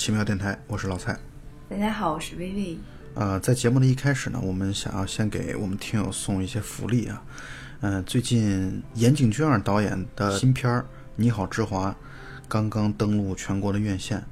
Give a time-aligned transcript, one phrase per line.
[0.00, 1.14] 奇妙电台，我是老蔡。
[1.68, 2.78] 大家好，我是薇薇。
[3.12, 7.22] 呃，在节目的一开始呢，我们想要先给我们听友送一些福利啊。
[7.80, 10.80] 嗯、最近岩井俊二导演的新片儿
[11.16, 11.90] 《你好，之华》
[12.48, 14.24] 刚刚登陆全国的院线，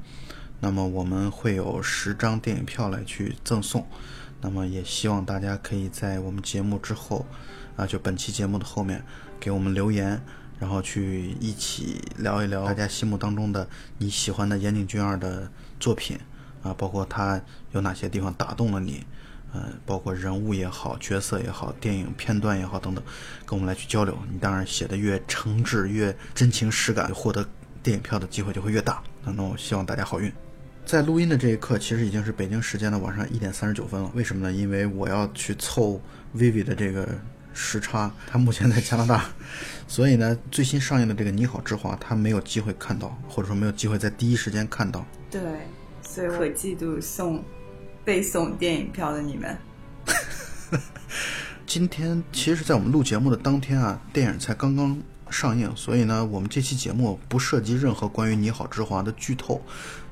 [0.60, 3.86] 那么我们会有十张电影票来去赠送。
[4.41, 7.27] 那么也希望大家可以在我们节目之后，
[7.77, 9.05] 啊，就本期节目的后面
[9.38, 10.19] 给我们留言，
[10.60, 13.68] 然后去一起聊一聊大家心目当中的
[13.98, 16.18] 你喜欢的岩井俊二的作品
[16.62, 17.40] 啊，包括他
[17.72, 19.04] 有哪些地方打动了你，
[19.52, 23.05] 呃，包括人物也好，角色也好，电影片段也好等等，
[23.46, 24.18] 跟我们来去交流。
[24.33, 27.46] 你当然写的越诚挚、越真情实感，获得
[27.83, 29.02] 电影票的机会就会越大。
[29.24, 30.33] 那那我希望大家好运。
[30.84, 34.11] 在录音的这一刻，其实已经是北京时间的晚上一点三十九分了。
[34.14, 34.52] 为什么呢？
[34.52, 36.00] 因为我要去凑
[36.34, 37.06] Vivi 的这个
[37.59, 39.25] 时差，他目前在加拿大，
[39.89, 45.05] 所以呢，最新上映的这个《你好，之华》，他没有机会看到，或者说没有机会在第一时间看到。
[45.28, 45.41] 对，
[46.01, 47.45] 所以我嫉妒送
[48.05, 49.59] 被送电影票的你们。
[51.67, 54.97] 今天其实，在我们录节目的当天啊，电影才刚刚
[55.29, 59.61] 上映，所以呢，我们这期节目不涉及任何关于《你好，之华》的剧透。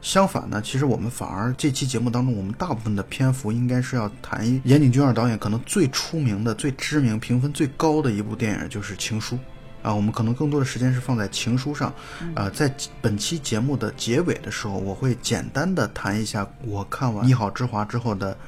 [0.07, 9.35] 相反呢，其实我们反而这期节目当中，我们大部分的篇幅应该是要谈一岩井俊二导演可能最出名的、最知名、评分最高的一部电影，就是《情书》。
[9.83, 11.93] 啊，我们可能更多的时间是放在《情书》上。
[12.37, 18.39] 啊，在本期节目的结尾的时候，我会简单的谈一下我看完《你好，之华》之后的，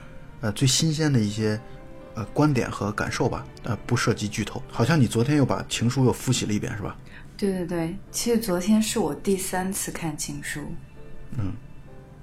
[0.41, 1.61] 呃，最新鲜的一些。
[2.15, 4.61] 呃，观点和感受吧，呃，不涉及剧透。
[4.73, 6.97] 好像你昨天又把《情书》又复习了一遍，是吧？
[7.37, 10.61] 对对对，其实昨天是我第三次看《情书》。
[11.37, 11.53] 嗯，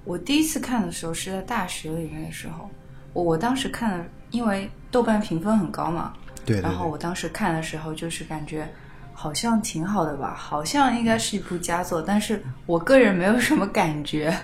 [0.04, 2.70] 我第一次看的时候是在大学里面的时候，
[3.14, 6.14] 我我当时看的，因为豆瓣评分很高嘛，
[6.46, 6.88] 对对然后。
[6.88, 8.68] 我当时看的时候就是感觉
[9.14, 14.36] 好像挺好的吧，好像应该是一部佳作，但是我个人没有什么感觉。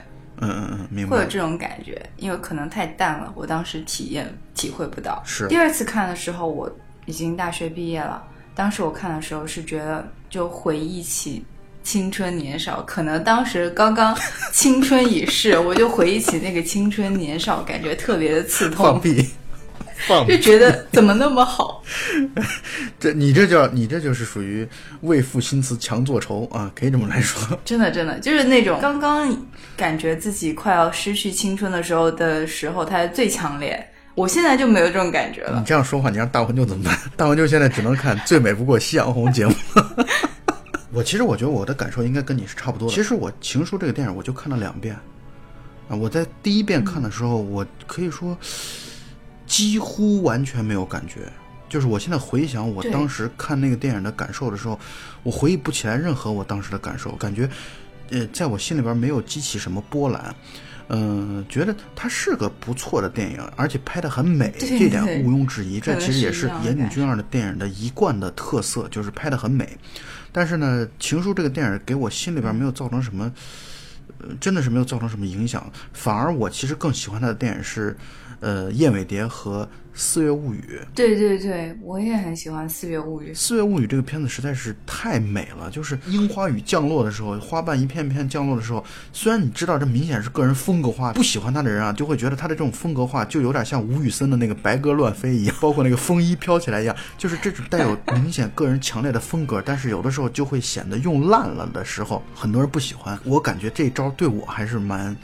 [0.44, 1.16] 嗯嗯嗯，明白。
[1.16, 5.22] 会有这种感觉，因为可能太淡了，我当时体验体会不到。
[5.24, 6.70] 是第二次看的时候，我
[7.06, 8.24] 已经大学毕业了。
[8.56, 11.46] 当时我看的时候是觉得，就回忆起
[11.84, 14.16] 青春年少，可能当时刚刚
[14.52, 19.28] 青春已逝， 我就回忆起那个青春年少，感觉特别的刺痛，放屁，
[20.08, 21.84] 放就觉得怎么那么好。
[23.00, 24.68] 这你这叫你这就是属于
[25.02, 27.42] 为赋新词强作愁啊，可以这么来说。
[27.66, 29.36] 真的，真的就是那种刚刚
[29.76, 33.88] 感觉自己快要失去青春的时候的时候，它最强烈。
[34.14, 35.66] 我现在就没有这种感觉了你。
[35.66, 36.98] 这样说话，你让大魂舅怎么办？
[37.16, 39.54] 大魂舅现在只能看《最美不过夕阳红》节目。
[40.92, 42.94] 我其实我觉得我的感受应该跟你是差不多的。
[42.94, 44.96] 其实我《情书》这个电影我就看了两遍，
[45.88, 48.38] 啊，我在第一遍看的时候，我可以说
[49.48, 51.32] 几乎完全没有感觉。
[51.70, 54.78] 就是我现在回想我当时看那个电影的感受的时候，
[55.24, 57.50] 我回忆不起来任何我当时的感受，感觉，
[58.10, 60.36] 呃，在我心里边没有激起什么波澜。
[60.94, 65.80] 嗯、觉得它是个不错的电影，而且拍得很美，这点毋庸置疑。
[65.80, 69.78] 这其实也是岩井俊二的电影的一贯的特色，就是拍得很美。
[70.32, 73.32] 但是呢，《情书》这个电影给我心里边没有造成什么，
[74.20, 75.70] 呃，真的是没有造成什么影响。
[75.94, 77.96] 反而我其实更喜欢他的电影是，
[78.42, 79.64] 呃，《燕尾蝶》和
[79.94, 80.80] 《四月物语》。
[80.94, 103.20] 对对对，我也很喜欢《四月物语《四月物语》这个片子实在是太美了，就是樱花雨降落的时候，花瓣一片片降落的时候，虽然你知道这明显是个人风格化，不喜欢他的人啊，就会觉得他的这种风格化就有点像吴宇森的那个《白鸽乱飞》一样，包括那个风衣飘起来一样，就是这种带有明显个人强烈的风格，但是有的时候就会显得用烂了的时候，很多人不喜欢。
[103.24, 105.16] 我感觉这招对我还是蛮。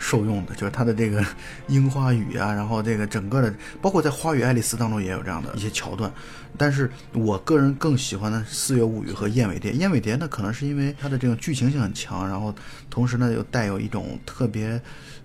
[0.00, 1.24] 受用的， 就是它的这个
[1.68, 6.10] 樱花雨啊， 然后这个整个的，包括在《花与爱丽丝》当中也有这样的一些桥段。
[6.56, 9.70] 但是我个人更喜欢的《四月物语》和《燕尾蝶》。
[9.78, 12.52] 《燕尾蝶》呢，可能是因为它的这种剧情性很强，然后
[12.88, 14.80] 同时呢又带有一种特别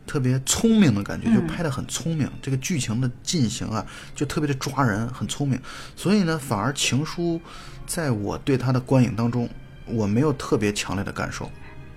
[0.05, 2.29] 特别聪明的感觉，就拍得很聪明。
[2.41, 3.83] 这个剧情的进行啊，
[4.13, 5.59] 就特别的抓人，很聪明。
[5.95, 7.39] 所以呢，反而《情书》
[7.87, 9.49] 在我对它的观影当中，
[9.87, 11.49] 我没有特别强烈的感受。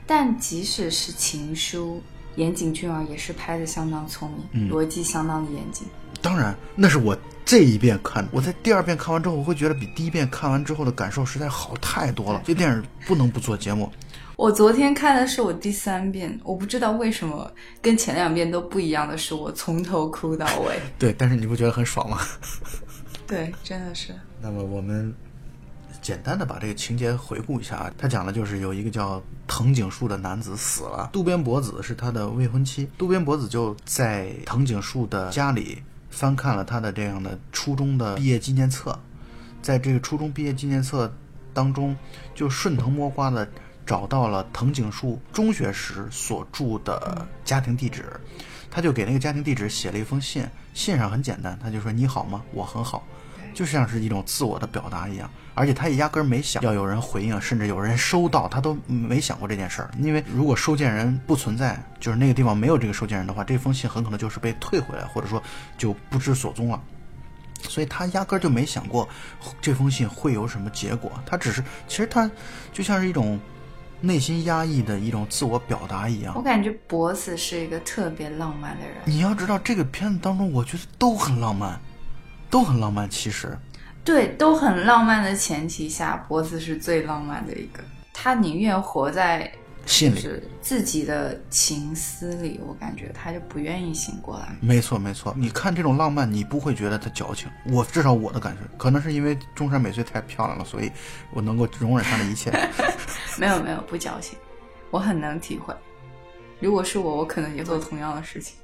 [0.07, 2.03] 但即使是情书，
[2.39, 5.87] 岩井俊二也是拍的相当聪明，逻辑相当的严谨。
[6.23, 8.31] 当然，那是我这一遍看的。
[8.33, 12.43] 我在第二遍看完之后，我会觉得比第一遍看完之后的感受实在好太多了。
[12.45, 13.91] 这电影不能不做节目。
[14.37, 17.51] 我昨天看的是我第三遍，我不知道为什么
[17.83, 20.79] 跟前两遍都不一样的是，我从头哭到尾。
[20.97, 22.19] 对，但是你不觉得很爽吗？
[23.27, 24.15] 对，真的是。
[24.41, 25.13] 那么我们
[26.09, 38.99] 简单的把这个情节回顾一下啊，他讲的就是有一个叫藤井树的男子死了，渡边博子是他的未婚妻，渡边博子就在藤井树的家里翻看了他的这样的初中的毕业纪念册，
[39.61, 41.13] 在这个初中毕业纪念册
[41.53, 41.95] 当中，
[42.35, 43.47] 就顺藤摸瓜的
[43.85, 48.19] 找到了藤井树中学时所住的家庭地址，
[48.71, 52.43] 他就给那个家庭地址写了一封信，信上很简单，他就说你好吗？
[52.55, 53.07] 我很好，
[53.53, 59.91] 就像是一种自我的表达一样，而且他也压根儿没想要有人回应，甚至有人收到，他都没想过这件事儿。
[59.99, 65.43] 因为如果收件人不存在，就是那个地方没有这个收件人的话，这封信很可能就是被退回来，或者说
[65.77, 66.81] 就不知所踪了。
[67.61, 69.09] 所以他压根儿就没想过
[69.61, 72.31] 这封信会有什么结果，他只是其实他
[72.73, 73.39] 就像是一种
[74.01, 76.41] 内心压抑的一种自我表达一样我。
[76.41, 78.99] 感觉博子是一个特别浪漫的人。
[79.05, 81.81] 你要知道，这个片子当中，我觉得都很浪漫，
[82.49, 83.11] 都很浪漫。
[83.11, 83.59] 其实，
[84.05, 87.83] 对，都很浪漫的前提下，脖子是最浪漫的一个。
[88.13, 89.51] 他宁愿活在
[89.87, 94.49] 信里就是自己的情思里，我感觉他就不愿意醒过来。
[94.61, 95.35] 没错没错。
[95.37, 97.49] 你看这种浪漫，你不会觉得他矫情。
[97.67, 100.91] 我至少我的感受，可能是因为中山美穗太漂亮了，所以
[101.33, 102.51] 我能够容忍她的一切。
[103.39, 104.37] 没有没有，不矫情，
[104.91, 105.75] 我很能体会。
[106.61, 108.57] 如果是我，我可能也做同样的事情。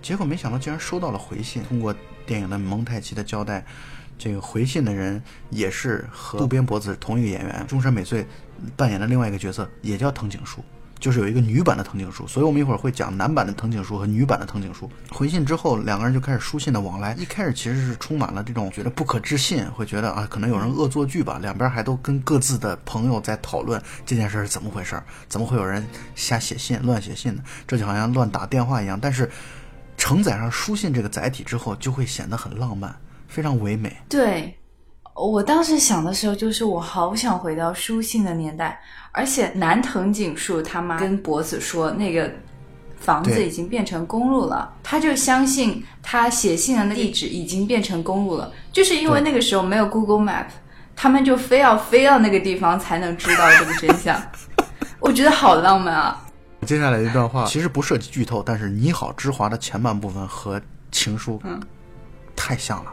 [0.00, 1.62] 结果没想到竟然收到了回信。
[1.62, 1.94] 通过
[2.24, 3.64] 电影的蒙太奇的交代，
[4.22, 5.20] 这个回信的人
[5.50, 8.24] 也是和渡边博子同一个演员，中山美穗
[8.76, 10.62] 扮演的另外一个角色也叫藤井树。
[11.00, 14.88] 就是有一个女版的藤井树，所以我们一会儿会讲男版的藤井树和女版的藤井树。
[15.10, 17.12] 回信之后，两个人就开始书信的往来。
[17.14, 21.40] 一开始其实是充满了这种觉得不可置信，会觉得啊，可能有人恶作剧吧。
[21.42, 25.84] 两边还都跟各自的朋友在讨论这件事是怎么回事儿，怎么会有人
[26.14, 27.42] 瞎写信、乱写信呢？
[27.66, 28.96] 这就好像乱打电话一样。
[28.96, 29.28] 但是
[29.96, 32.94] 承载上书信这个载体之后，就会显得很浪漫，
[33.32, 33.96] 非常唯美。
[34.08, 34.54] 对，
[35.14, 38.78] 我当时想的时候，就是我好想回到书信的年代，
[39.10, 42.30] 而且南藤井树他妈跟博子说，那个
[42.98, 50.46] 房子已经变成公路了，他就相信他写信的地址已经变成公路了，就是因为那个时候没有 Google Map，
[50.94, 54.20] 他们就非要飞到那个地方才能知道这个真相。
[55.00, 56.26] 我觉得好浪漫啊！
[56.64, 60.62] 接下来一段话其实不涉及剧透，但是《你好，之华》的前半部分和
[60.92, 61.60] 情书，嗯
[62.36, 62.92] 太像了，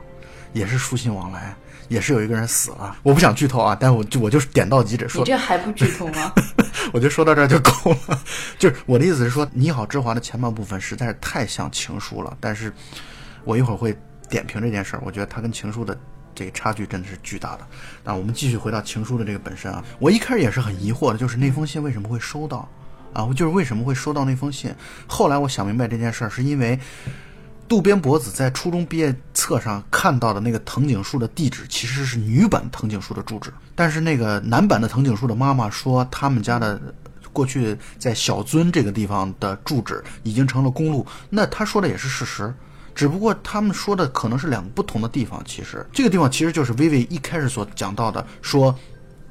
[0.54, 1.56] 也是书信往来，
[1.88, 2.96] 也是有一个人死了。
[3.04, 6.34] 我不想剧透啊，但我就我就是点到即止你说，这还不剧透吗？
[6.94, 8.22] 我就说到这儿就够了。
[8.58, 12.74] 就是我的意思是说，《你好，之华》的前半部分实在是太像情书了，但是
[13.44, 13.98] 我一会儿会
[14.30, 15.98] 点评这件事儿，我觉得它跟情书的。
[16.36, 17.68] 这个差距真的是巨大的。
[18.02, 22.70] 那我们继续回到情书的这个本身啊，我一开始也是很疑惑的，就是那封信为什么会收到
[23.12, 23.26] 啊？
[23.26, 24.74] 我就是为什么会收到那封信？
[25.06, 26.80] 后来我想明白这件事儿，是因为
[27.70, 36.82] 渡边博子在初中毕业册上看到的那个藤井树的地址，其实是女版藤井树的住址，但是那个男版的藤井树的妈妈说，他们家的
[37.32, 42.52] 过去在小樽这个地方的住址已经成了公路，那他说的也是事实。
[42.96, 45.40] 只不过他们说的可能是两个不同的地方。
[45.46, 48.76] 其实这个地方其实就是薇薇一开始所讲到的，说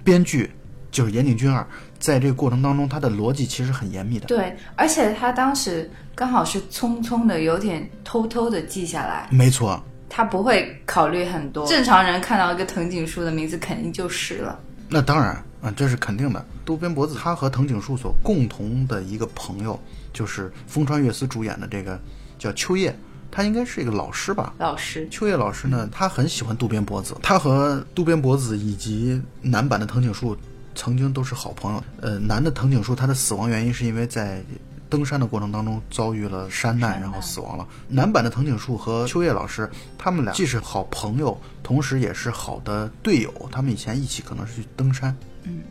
[0.04, 0.48] 编剧
[0.92, 1.66] 就是岩井俊二，
[1.98, 4.26] 在这个过程当中，他的逻辑其实很严密的。
[4.26, 11.66] 对，而且他当时刚好是匆匆的，有点偷偷的记下来，没错，他不会考虑很多。
[11.66, 14.58] 正常人看到一个藤井树的名字，肯定就是了。
[14.88, 16.44] 那当然啊，这是肯定的。
[16.64, 19.78] 渡边博子他和藤井树所共同的一个朋友，
[20.12, 21.98] 就是风川月司主演的这个
[22.38, 22.94] 叫秋叶，
[23.30, 24.54] 他应该是一个老师吧。
[24.58, 30.36] 老师，秋叶老师呢，他很喜欢渡边博子，他和渡边博子以及男版的藤井树
[30.78, 31.82] 曾经都是好朋友。
[32.00, 34.40] 呃，男的藤井树他的死亡原因是因为在
[34.88, 37.66] 登山的过程当中遭遇了山难，然后死亡了。
[37.88, 39.68] 男版的藤井树和秋叶老师，
[39.98, 43.34] 他们俩既是好朋友，同时也是好的队友。
[43.50, 45.14] 他们以前一起可能是去登山。
[45.42, 45.62] 嗯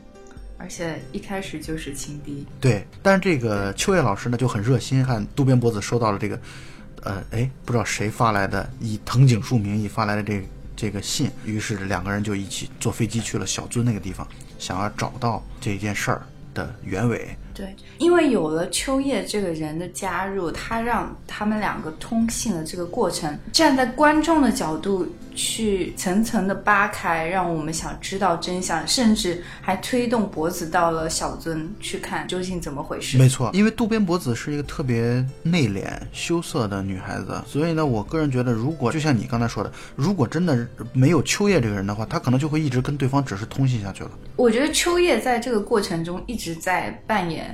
[0.60, 2.44] 而且一开始就是情敌。
[2.60, 6.40] 对，但是这个秋叶老师呢就很热心，看渡边博子收到了这个，
[7.04, 10.44] 呃，哎，不知道谁发来的以藤井树名义发来的这
[10.76, 14.28] 这个信，于是两个人就一起坐飞机去了小樽那个地方，
[14.60, 16.22] 想要找到这件事儿
[16.54, 17.36] 的原委。
[17.58, 33.18] 对，因为有了秋叶这个人的加入，他让他们两个通信的这个过程，站在观众的角度去层层的扒开，让我们想知道真相，甚至还推动博子到了小樽去看究竟怎么回事。
[33.18, 44.12] 没错，因为渡边博子是一个特别内敛、羞涩的女孩子，所以呢，我个人觉得，如果就像你刚才说的，如果真的没有秋叶这个人的话，她可能就会一直跟对方只是通信下去了。
[44.36, 47.47] 我觉得秋叶在这个过程中一直在扮演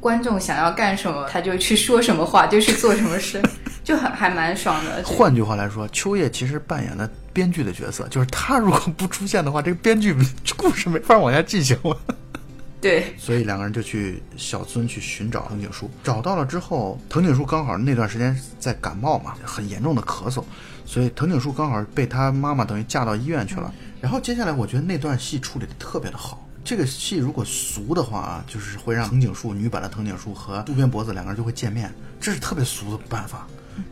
[0.00, 3.40] 观众想要干什么，他就去说什么话，就去做什么事，
[3.84, 5.02] 就很还蛮爽的。
[5.04, 10.16] 换句话来说，秋叶其实扮演了编剧的角色，就是他如果不出现的话，这个编剧
[10.56, 11.96] 故事没法往下进行了。
[12.80, 20.42] 对，所以两个人就去小樽去寻找藤井树，找到了之后，藤井树刚好那段时间在感冒嘛，很严重的咳嗽，
[20.86, 23.70] 所以藤井树刚好被他妈妈等于架到医院去了。
[24.00, 33.46] 然后接下来我觉得那段戏处理的特别的好，这个戏如果俗的话啊，就是会让藤井树女版的藤井树和渡边博子两个人就会见面，这是特别俗的办法。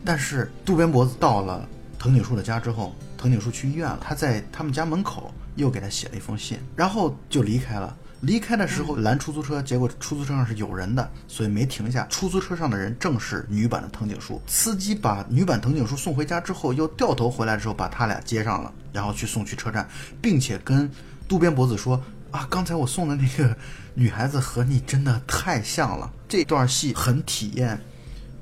[0.05, 7.95] 但是渡边博子到了藤井树的家之后，藤井树去医院了，他在他们家门口又给他写了一封信，然后就离开了。
[8.21, 12.05] 离开的时候拦出租车，结果出租车上是有人的，所以没停下。
[12.09, 14.41] 出租车上的人正是女版的藤井树。
[14.45, 19.87] 司机把女版藤井树送回家之后，又掉头回来的时候把他俩接上了，然后去送去车站，
[20.21, 20.91] 并且跟
[21.29, 23.55] 渡边博子说：“啊，刚才我送的那个
[23.93, 27.79] 女孩子和你真的太像了。”这段戏很体验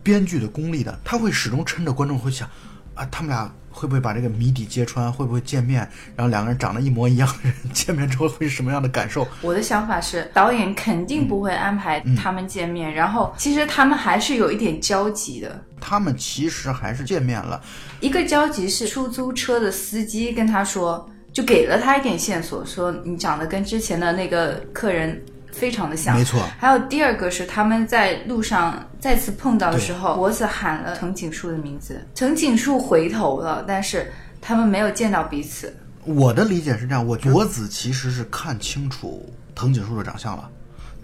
[0.04, 2.50] 编剧的功力的，他会始终撑着观众会想：
[2.96, 3.52] 啊，他们俩。
[3.70, 5.14] 会不会把这个谜底揭穿？
[5.14, 5.88] 会不会见面？
[6.16, 9.28] 然后两个人长得一模一样的人见面之后会是什么样的感受？
[9.40, 12.92] 我的想法是，导演肯定不会安排他们见面。
[12.92, 15.64] 然后其实他们还是有一点交集的。
[15.80, 17.62] 他们其实还是见面了。
[18.00, 25.22] 一个交集是出租车的司机跟他说，就给了他一点线索，说你长得跟之前的那个客人。
[25.52, 26.40] 非常的像，没错。
[26.60, 35.76] 还有第二个是他们在路上再次碰到的时候，脖子喊了藤井树的名字，藤井树回头了，但是他们没有见到彼此。
[36.06, 40.48] 我的理解是这样，我脖子其实是看清楚藤井树的长相了。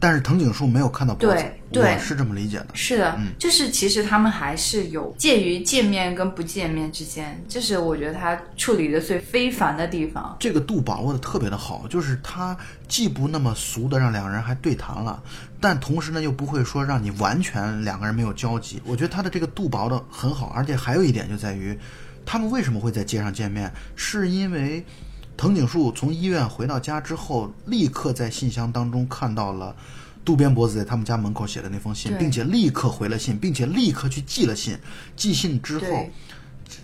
[0.03, 2.67] 但是藤井树没有看到脖子，对是这么理解的。
[2.74, 10.36] 是的，就是其实他们还是有介于见面跟不见面之间，这是我觉得他处理的最非凡的地方。
[10.41, 15.24] 这个度把握的特别的好，就是他既不那么俗的让两个人还对谈了，
[15.62, 18.81] 但同时呢又不会说让你完全两个人没有交集。
[18.86, 21.79] 我觉得他的这个度把握的很好，而且还有一点就在于，
[22.25, 24.86] 他们为什么会在街上见面，是因为。
[25.35, 29.75] 藤井树从医院回到家之后，立刻在信箱当中看到了
[30.23, 34.77] 渡边博子在他们家门口写的那封信，并且立刻回了信，并且立刻去寄了信。
[35.15, 36.07] 寄信之后，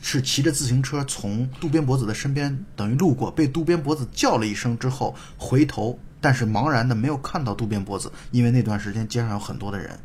[0.02, 9.98] 是骑着自行车从渡边博子的身边，等于路过，被渡边博子叫了一声之后回头，但是茫然的没有看到渡边博子，因为那段时间街上有很多的人。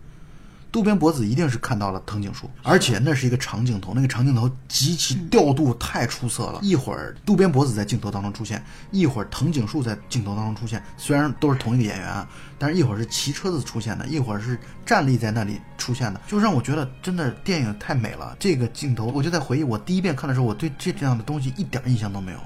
[0.75, 6.59] 渡边博子一定是看到了藤井树，而且那是一个长镜头，那个长镜头极其调度太出色了。
[6.62, 12.26] 一会儿渡边博子在镜头当中出现，一会儿藤井树在镜头当中出现，虽然都是同一个演员，
[12.59, 18.35] 但是一会儿是骑车子出现的，一会儿是站立在那里出现的，就让我觉得真的电影太美了。
[18.40, 22.38] 这个镜头，我就在回忆我第一遍看的时候，我对这这样的东西一点印象都没有，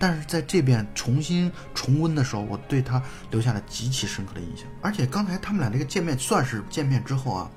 [0.00, 4.66] 但是在这边重新重温的时候，我对他留下了极其深刻的印象。
[4.82, 7.48] 而且刚才他们俩这个见面算是见面之后啊。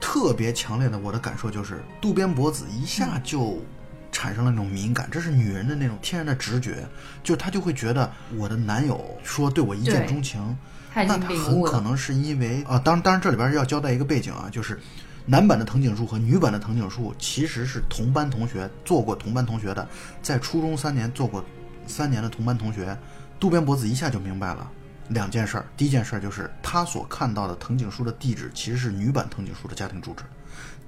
[0.00, 3.62] 特别强烈的，我的感受就是渡边博子一下就
[4.10, 6.84] 产生了那种敏感，这是女人的那种天然的直觉，
[7.22, 10.56] 就她就会觉得我的男友说对我一见钟情，
[10.94, 14.80] 那他很可能是因为啊，当当然这里边要交代一个背景啊，就是
[15.26, 19.86] 男版的藤井树和女版的藤井树其实是同班同学，做过同班同学的，
[20.22, 21.44] 在初中三年做过
[21.86, 22.96] 三年的同班同学，
[23.38, 24.68] 渡边博子一下就明白了。
[25.10, 30.22] 两件事儿，第一件事儿就是他所看到的藤井树的地址其实是女版藤井树的家庭住址。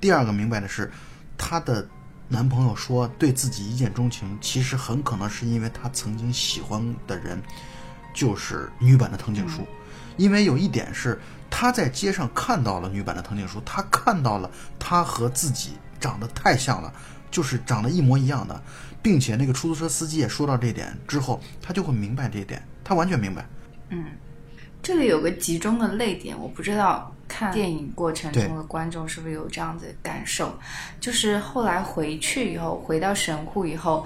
[0.00, 0.90] 第二个明白的是，
[1.36, 1.86] 她的
[2.28, 7.40] 男朋友说对自己一见钟情，其实很可能是因为他曾经喜欢的人
[8.14, 9.66] 就是女版的藤井树。
[10.16, 16.92] 因为有一点是他在街上看到了女版的藤井树，他看到了她和自己长得太像了，
[17.30, 18.62] 就是长得一模一样的，
[19.02, 23.44] 并且那个出租车司机也说到这点之后，他就会明白这一点，他完全明白。
[23.92, 24.06] 嗯，
[24.82, 30.52] 这里有个集中的泪点，我不知道看电影过程中的观众是不是有这样的感受，
[30.98, 34.04] 就是后来回去以后，回到神户以后，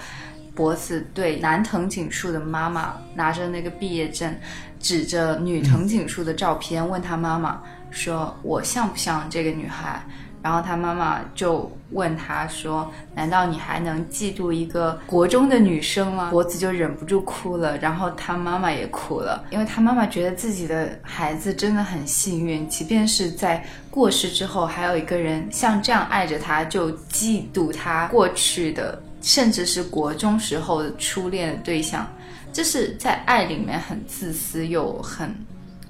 [0.55, 4.35] 博子对男藤井树的妈妈拿着那个毕业证，
[4.81, 10.05] 指着女藤井树的照片，问他妈妈说：“我像不像这个女孩？”
[10.47, 32.07] 然后他妈妈就问他说：“难道你还能嫉妒一个国中的女生吗？”脖子就忍不住哭了，然后他妈妈也哭了，因为他妈妈觉得自己的孩子真的很幸运，即便是在过世之后，还有一个人像这样爱着他，就嫉妒他过去的，甚至是国中时候的初恋的对象，
[32.53, 35.35] 这是在爱里面很自私又很。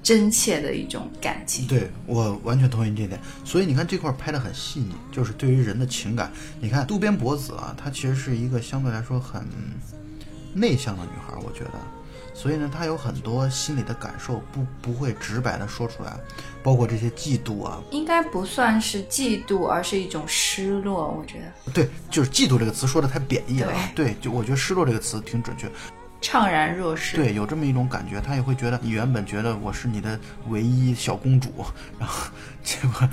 [0.07, 3.19] 真切的一种感情，对我完全同意这点。
[3.43, 6.31] 所以你看这块拍的很细腻，就是对于人的情感。
[6.61, 9.45] 你看渡边博子啊，她其实是一个相对来说很
[10.53, 11.71] 内向的女孩，我觉得。
[12.33, 16.17] 所以呢，她有很多心里的感受，不不会直白的说出来，
[16.63, 17.81] 包括这些嫉妒啊。
[17.91, 21.11] 应该不算是嫉妒，而是一种失落。
[21.19, 23.73] 我觉得，对，就是嫉妒这个词说的太贬义了。
[23.93, 25.69] 对，就我觉得失落这个词挺准确。
[26.27, 30.19] 怅然若失，对，有这么一种感觉，他也会觉得你原本觉得我是你的
[30.49, 31.49] 唯一小公主，
[31.97, 32.29] 然后
[32.61, 33.09] 结果，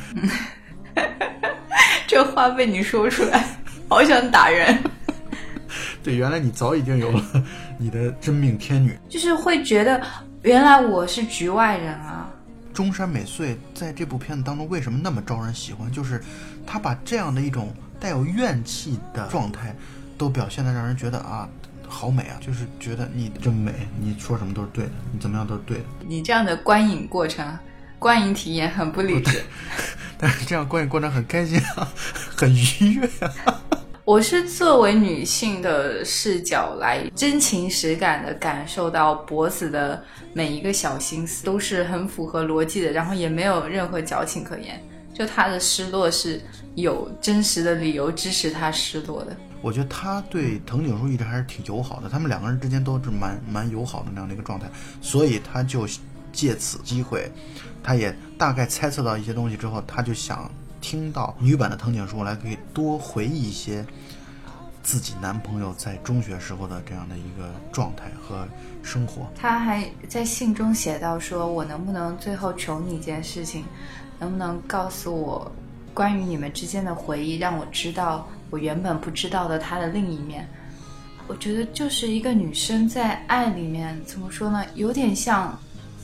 [2.08, 3.44] 这话被你说出来，
[3.88, 4.76] 好想打人。
[6.02, 7.22] 对，原来你早已经有了
[7.78, 10.02] 你的真命天女，就是会觉得
[10.42, 12.28] 原来我是局外人啊。
[12.72, 15.88] 中山美穗在这部片子当中为什么那么招人喜欢？
[15.92, 16.20] 就是
[16.66, 19.72] 他把这样的一种带有怨气的状态，
[20.18, 21.48] 都表现的让人觉得啊，
[21.88, 22.36] 好美啊！
[22.40, 25.84] 就是觉得你真美，你说什么都是对的，你怎么样都是对的。
[26.06, 27.46] 你这样的观影过程、
[27.98, 29.42] 观影体验很不理智。
[30.18, 31.88] 但是这样观影过程很开心啊，
[32.36, 33.62] 很愉悦啊。
[34.04, 44.78] 我是作为女性的视角来真情实感的感受到博子的每一个小心思都是很符合逻辑的，然后也没有任何矫情可言。
[45.14, 46.38] 就他的失落是
[46.74, 49.34] 有真实的理由支持他失落的。
[49.64, 54.66] 我觉得他对藤井树一直还是挺友好的，他们两个人之间都是蛮蛮友好的那样的一个状态，
[55.00, 55.88] 所以他就
[56.30, 57.30] 借此机会，
[57.82, 60.50] 他也大概猜测到一些东西之后，他就想。
[60.80, 63.82] 听到女版的藤井树来，可以多回忆一些
[64.82, 68.46] 自己男朋友在中学时候的这样的一个状态和
[68.82, 69.26] 生活。
[69.34, 73.64] 他还在信中写到：“说我能不能最后求你一件事情，
[74.18, 75.50] 能不能告诉我
[75.94, 80.48] 关于你们之间的回忆，让我知道我原本不知道的他的另一面？”
[81.26, 84.64] 我觉得就是一个女生在爱里面怎么说呢？
[84.76, 85.58] 有点像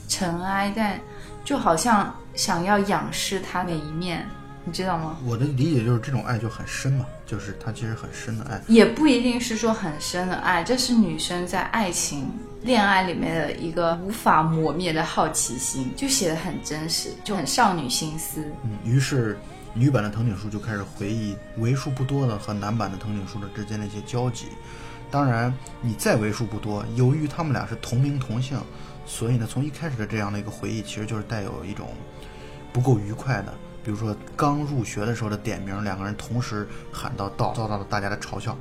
[0.09, 0.99] 尘埃，但
[1.45, 4.27] 就好像想要仰视他的一面。
[4.65, 5.17] 你知道吗？
[5.25, 12.29] 我的理解就是这种爱就很深嘛，就是它其实很深的爱，也不一定是说很深的爱，这是女生在爱情、
[12.61, 18.43] 恋爱里面的一个无法磨灭的好奇心，就写的很真实，就很少女心思。
[18.63, 19.35] 嗯，于是
[19.73, 24.47] 女版的藤井树就开始回忆为数不多的和男版的藤井树的之间的一些交集。
[25.09, 28.57] 当然，你再为数不多，由于他们俩是同名同姓，
[29.05, 31.89] 所以呢，从一开始的这样的一个回忆，其实就是带有一种
[32.71, 33.53] 不够愉快的。
[33.83, 38.55] 比如说刚入学的时候的点名，两个人同时喊到“到”，遭到了大家的嘲笑，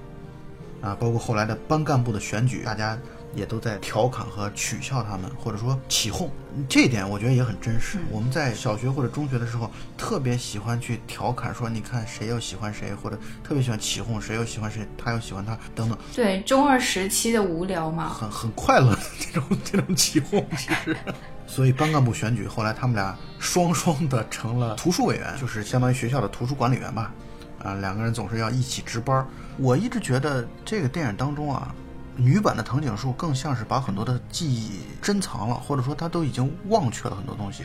[0.80, 2.98] 啊，包括后来的班干部的选举，大家
[3.34, 6.30] 也都在调侃和取笑他们，或者说起哄。
[6.68, 7.98] 这一点我觉得也很真实。
[8.10, 15.96] 我们在小学或者中学的时候，特别喜欢去调侃说，你看谁又喜欢谁，或者特别喜欢起哄，谁又喜欢谁，他又喜欢他，等等。
[16.14, 20.96] 对，中二时期的无聊嘛，很很快乐的这种这种起哄，其实。
[21.46, 27.12] 所以班干部选举后来他们俩双双的成了图书委员，就是相当于学校的图书管理员吧。
[27.62, 29.26] 啊，两个人总是要一起值班。
[29.58, 31.74] 我一直觉得这个电影当中啊，
[32.20, 37.64] 女版的藤井树更像是把很多的记忆珍藏了，或者说她都已经忘却了很多东西。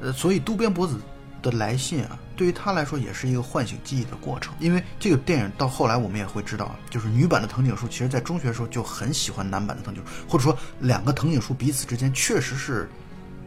[0.00, 0.98] 呃，所以渡边博子
[1.42, 4.54] 的来信啊，对于她来说也是一个唤醒记忆的过程。
[4.58, 12.88] 因为这个电影到后来我们也会知道，就是女版的藤井树其实在中学时候就很喜欢男版的藤井树，或者说两个藤井树彼此之间确实是。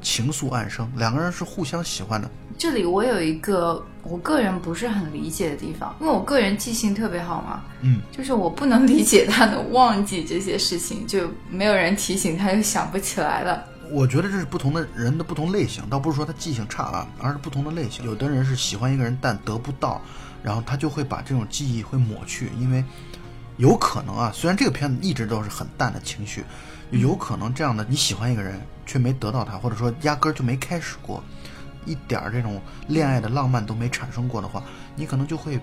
[0.01, 2.29] 情愫暗生，两个人是互相喜欢的。
[2.57, 13.63] 这里我有一个我个人不是很理解的地方，因为我个人记性特别好嘛，嗯， 就是我不能理解他的忘记这些事情，就没有人提醒他就想不起来了。
[13.91, 18.03] 我觉得这是不同的人的不同类型，倒不是说他记性差啊，而是不同的类型。
[18.05, 20.01] 有的人是喜欢一个人但得不到，
[20.43, 22.83] 然后他就会把这种记忆会抹去，因为
[23.57, 26.43] 有可能啊，虽然这个片子一直都是很淡的情绪。
[26.91, 31.23] 有可能这样的，你喜欢一个人却没得到他，或者说压根儿就没开始过，
[31.85, 34.63] 一点儿这种恋爱的浪漫都没产生过的话，
[34.95, 35.59] 你可能就会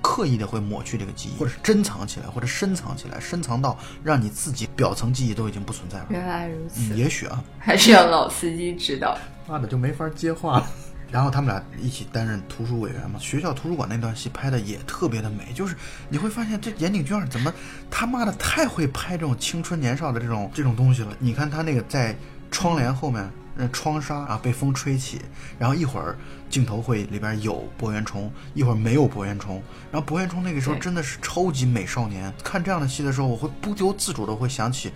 [0.00, 6.06] 刻意的会抹去这个记忆，或者是珍藏起来，或者深藏起来，深藏到让你自己表层记忆都已经不存在了。
[6.10, 9.18] 原来如此，也许啊， 还是要老司机指导。
[9.48, 10.66] 妈的，就没法接话了。
[11.10, 15.74] 然后他们俩一起担任图书委员嘛，学校图书馆那段戏拍的也特别的美，就是
[16.08, 17.52] 你会发现这岩井俊二怎么
[17.90, 21.16] 他妈的太会拍这种青春年少的这种这种东西了。
[21.18, 22.14] 你看他那个在
[22.50, 25.20] 窗帘后面，那窗纱啊被风吹起，
[25.58, 26.16] 然后一会儿
[26.50, 32.32] 镜头会里边有博元冲，一会儿没有博元冲，然后博元冲那个时候真的是超级美少年。
[32.44, 34.92] 看这样的戏的时候，我会不由自主的会想起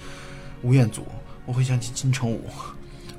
[0.62, 1.06] 吴彦祖，
[1.46, 2.48] 我会想起金城武。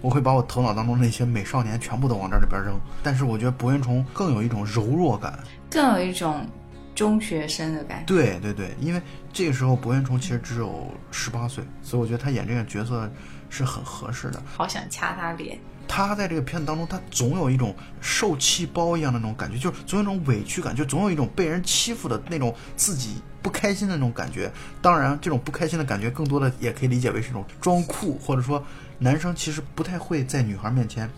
[0.03, 5.39] 我会把我头脑当中那些美少年全部都往这里边扔，但是我觉得博元崇更有一种柔弱感，
[5.71, 6.45] 更有一种
[6.93, 8.05] 中学生的感觉。
[8.05, 13.09] 对对对，因为这个时候博元崇其实只有十八岁，所以我觉得他演这个角色
[13.49, 14.43] 是很合适的。
[14.45, 15.57] 好想掐他脸。
[15.87, 24.51] 他在这个片子当中，他总有一种受气包一样的那种感觉，就是总有一种委屈感，就总有一种被人欺负的那种自己不开心的那种感觉。
[24.81, 28.61] 当然，这种不开心的感觉，更多的也可以理解为是一种装酷，或者说。
[28.99, 31.09] 男生其实不太会在女孩面前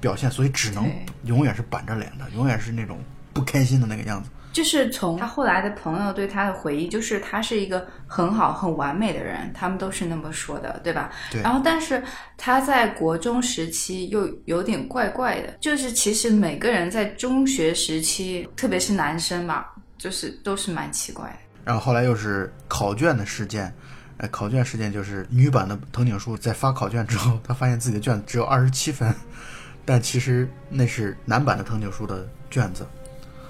[0.00, 0.90] 表现，所以只能
[1.24, 2.98] 永远是板着脸的，永远是那种
[3.32, 4.30] 不开心的那个样子。
[4.52, 11.08] 就是从他后来的朋友对他的回忆，就是他是一个很好、很完美的人，他们都是那么说的，对吧？
[11.30, 11.40] 对。
[11.40, 12.02] 然后，但是
[12.36, 19.64] 他在国中时期又有点怪怪的，就是其实每个人在中学时期，特别是男生嘛，
[19.96, 21.32] 就是都是蛮奇怪。
[21.64, 23.72] 然后后来又是考卷的事件。
[24.20, 29.14] 呃，考卷事件就是女版的藤井树在发考卷之后，她发现自己的卷子只有二十七分，
[29.86, 32.86] 但其实那是男版的藤井树的卷子，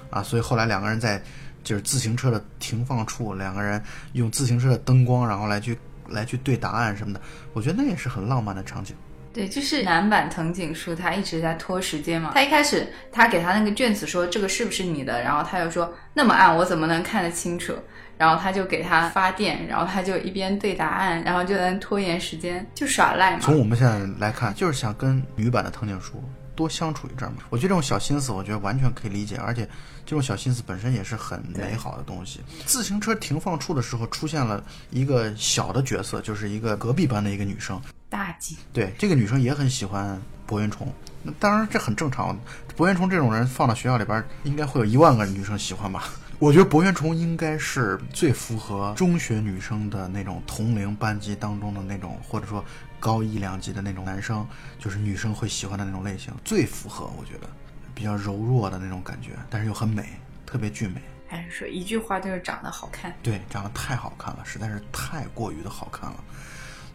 [0.09, 1.21] 啊，所以后来两个人在
[1.61, 7.19] 就是自行车的停放处，两个人用自行车的灯光，然后来去来去对答案什么的，
[7.51, 8.95] 我觉得那也是很浪漫的场景。
[9.33, 12.31] 对，就是男版藤井树，他一直在拖时间嘛。
[12.33, 17.73] 他一开始他给他那个卷子说这个是不是你的，然后他又说那么暗我怎么能看得清楚？
[18.21, 23.39] 然后他就给他发电，然后他就一边对答案，然后就能拖延时间，就耍赖嘛。
[23.41, 26.23] 从我们现在来看，就是想跟女版的藤井树
[26.55, 27.39] 多相处一阵嘛。
[27.49, 29.67] 我觉得这种小心思，我觉得完全可以理解，而且
[30.05, 32.41] 这种小心思本身也是很美好的东西。
[32.63, 37.81] 自行车停放处的时候，出现了一个小的角色，就是一个隔壁班的一个女生。
[38.07, 42.37] 大吉，对这个女生也很喜欢博云虫，那当然这很正常。
[42.77, 46.03] 博元虫这种人放到学校里边，应该会有一万个女生喜欢吧？
[46.41, 52.65] 我觉得博元崇应该是最符合中学女生的那种同龄班级当中的那种，或者说
[52.99, 54.43] 高一两级的那种男生，
[54.79, 57.47] 就是女生会喜欢的那种类型，最符合我觉得
[57.93, 60.03] 比较柔弱的那种感觉，但是又很美，
[60.43, 60.99] 特别俊美。
[61.27, 63.13] 还是说一句话就是长得好看？
[63.21, 66.23] 对，长得太好看了，实在是太过于的好看了。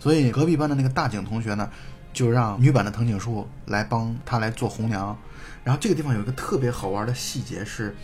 [0.00, 1.70] 所以隔壁班的那个大井同学呢，
[2.12, 5.16] 就让女版的藤井树来帮他来做红娘。
[5.62, 7.94] 然后这个地方有一个特别好玩的细节是，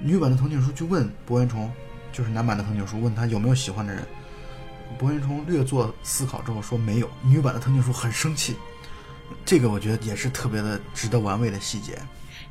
[0.00, 1.70] 女版的藤井树去问博元崇，
[2.12, 4.02] 就是男版的藤井树问他有没有喜欢的人。
[4.98, 7.10] 博元崇略作思考之后说没有。
[7.22, 8.54] 女版的藤井树很生气，
[9.44, 11.98] 这个我觉得也是特别的值得玩味的细节。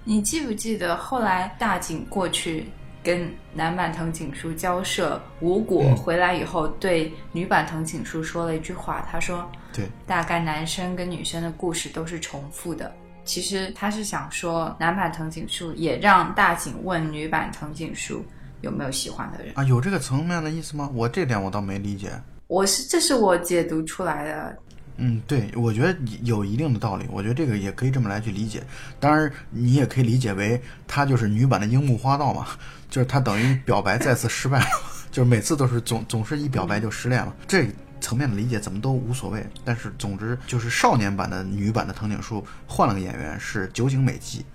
[0.03, 2.67] 你记不记得后来大井过去？
[3.03, 12.91] 跟男版藤井树交涉无果，回来以后对女版藤井树说了一句话，他说：“对，大概男生跟女生的故事都是重复的。”
[13.25, 18.23] 其实他是想说，男版藤井树也让大井问女版藤井树
[18.61, 19.63] 有没有喜欢的人啊？
[19.63, 20.89] 有这个层面的意思吗？
[20.93, 22.11] 我这点我倒没理解。
[22.47, 24.55] 我是这是我解读出来的。
[24.97, 27.05] 嗯，对，我觉得有一定的道理。
[27.11, 28.63] 我觉得这个也可以这么来去理解。
[28.99, 32.47] 当然，你也可以理解为他就是女版的樱木花道嘛。
[32.89, 34.67] 就是他等于表白再次失败了，
[35.11, 37.35] 就是每次都是总总是一表白就失恋了。
[37.45, 37.67] 这
[38.05, 39.43] 层面的理解怎么都无所谓。
[39.63, 44.45] 但是总之就是少年版的女版的藤井树换了个演员是酒井美纪，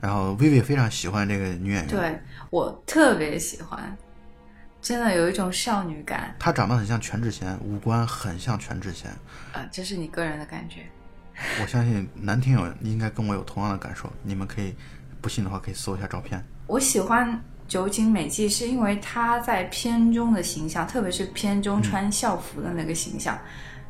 [0.00, 2.20] 然后薇薇非常喜欢这个女演员，对
[2.50, 3.96] 我特别喜欢，
[4.80, 6.32] 真的有一种少女感。
[6.38, 9.10] 她长得很像全智贤，五官很像全智贤。
[9.52, 10.86] 啊，这是你个人的感觉。
[11.60, 14.08] 我相信男听友应该跟我有同样的感受。
[14.22, 14.76] 你们可以
[15.20, 16.40] 不信的话可以搜一下照片。
[16.68, 17.42] 我喜欢。
[17.70, 23.38] 酒井美纪是因为她在片中的形象，特别是片中穿校服的那个形象，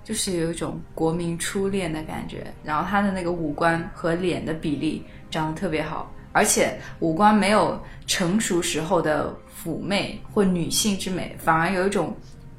[0.04, 2.52] 就是有一种国民初恋的感觉。
[2.62, 12.14] 然后她的那个五官和脸的比例长得特别好，而且五官没有成熟时候的妩媚或女性之美，反而有一种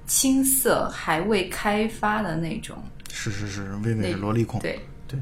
[0.08, 2.76] 青涩还未开发的那种。
[3.12, 4.60] 是是是，微微的萝莉控。
[4.60, 5.20] 对对，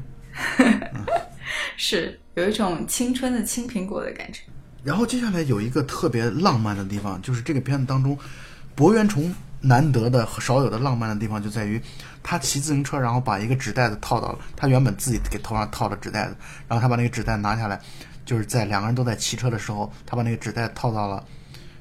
[1.76, 4.40] 是有一种青春的青苹果的感觉。
[4.82, 8.18] 然后接下来有一个特别浪漫的地方，就是这个片子当中，
[8.74, 11.80] 博元崇难得的少有的浪漫的地方就在于，
[12.22, 17.78] 他骑自行车，然后把一个纸袋子套到了他原本自己给头上套的纸袋子，然后他把那个纸袋拿下来，
[18.24, 21.22] 就是在两个人都在骑车的时候，他把那个纸袋套到了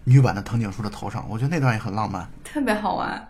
[0.04, 3.26] 女版的藤井树的头上，我觉得那段也很浪漫，特别好玩。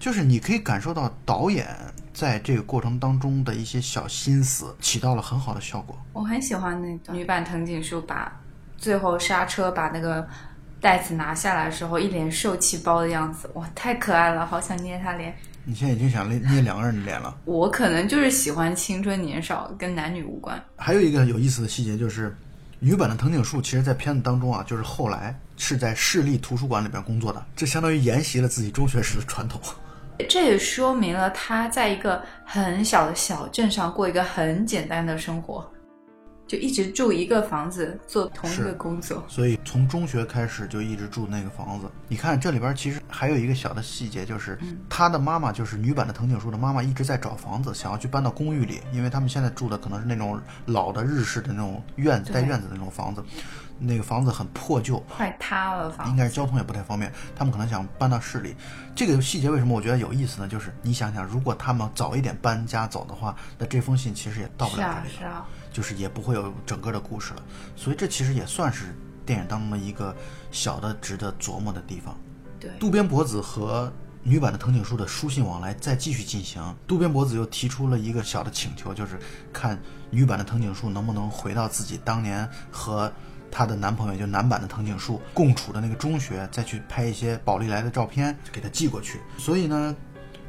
[0.00, 1.68] 就是你可以感受到导演
[2.12, 5.96] 在这个过程当中的一些小心思，起到了很好的效果。
[6.12, 8.40] 我很喜欢那段女版藤井树把。
[8.84, 10.26] 最后刹车把那个
[10.78, 15.34] 袋子拿下来的时候，一脸受气包的样子，哇，太可爱了，好想捏他脸。
[15.64, 17.34] 你现在已经想捏捏两个人的脸了。
[17.46, 20.62] 我可能就是喜欢青春年少，跟男女无关。
[20.76, 22.36] 还有一个有意思的细节就是，
[22.78, 29.58] 女版的藤井树其实，在片子当中啊，就是后来是在市立图书馆里边工作的，这相当于沿袭了自己中学时的传统。
[30.28, 35.68] 这也说明了他在一个很小的小镇上过一个很简单的生活。
[36.54, 41.90] 就一直住一个房子，做同一个工作，所以从中学开始就一直住那个房子。
[42.06, 44.56] 你看这里边其实还有一个小的细节，就是
[44.88, 53.24] 他的妈妈，就是女版的藤井树的妈妈，一直在找房子，想要去搬到公寓里，因为他们现在住的可能是那种老的日式的那种院子带院子的那种房子，
[53.80, 58.54] 那个房子很破旧，快塌了，房应该是交通也不太方便，他们可能想搬到市里。
[58.94, 60.46] 这个细节为什么我觉得有意思呢？
[60.46, 65.16] 就是你想想，如果他们早一点搬家走的话，那这封信其实也到不了这里。
[65.18, 65.44] 是啊。
[65.74, 67.42] 就是也不会有整个的故事了，
[67.74, 70.14] 所以这其实也算是电影当中的一个
[70.52, 72.16] 小的值得琢磨的地方。
[72.60, 79.18] 对，渡边博子和女版的藤井树的书信往来再继续进行，渡边博子又提出了一个小的请求，就是
[79.52, 79.76] 看
[80.10, 83.12] 女版的藤井树能不能回到自己当年和
[83.50, 89.20] 她的男朋友，就男版的藤井树共处的那个中学，再去拍一些宝丽来的照片给他寄过去。
[89.36, 89.94] 所以呢，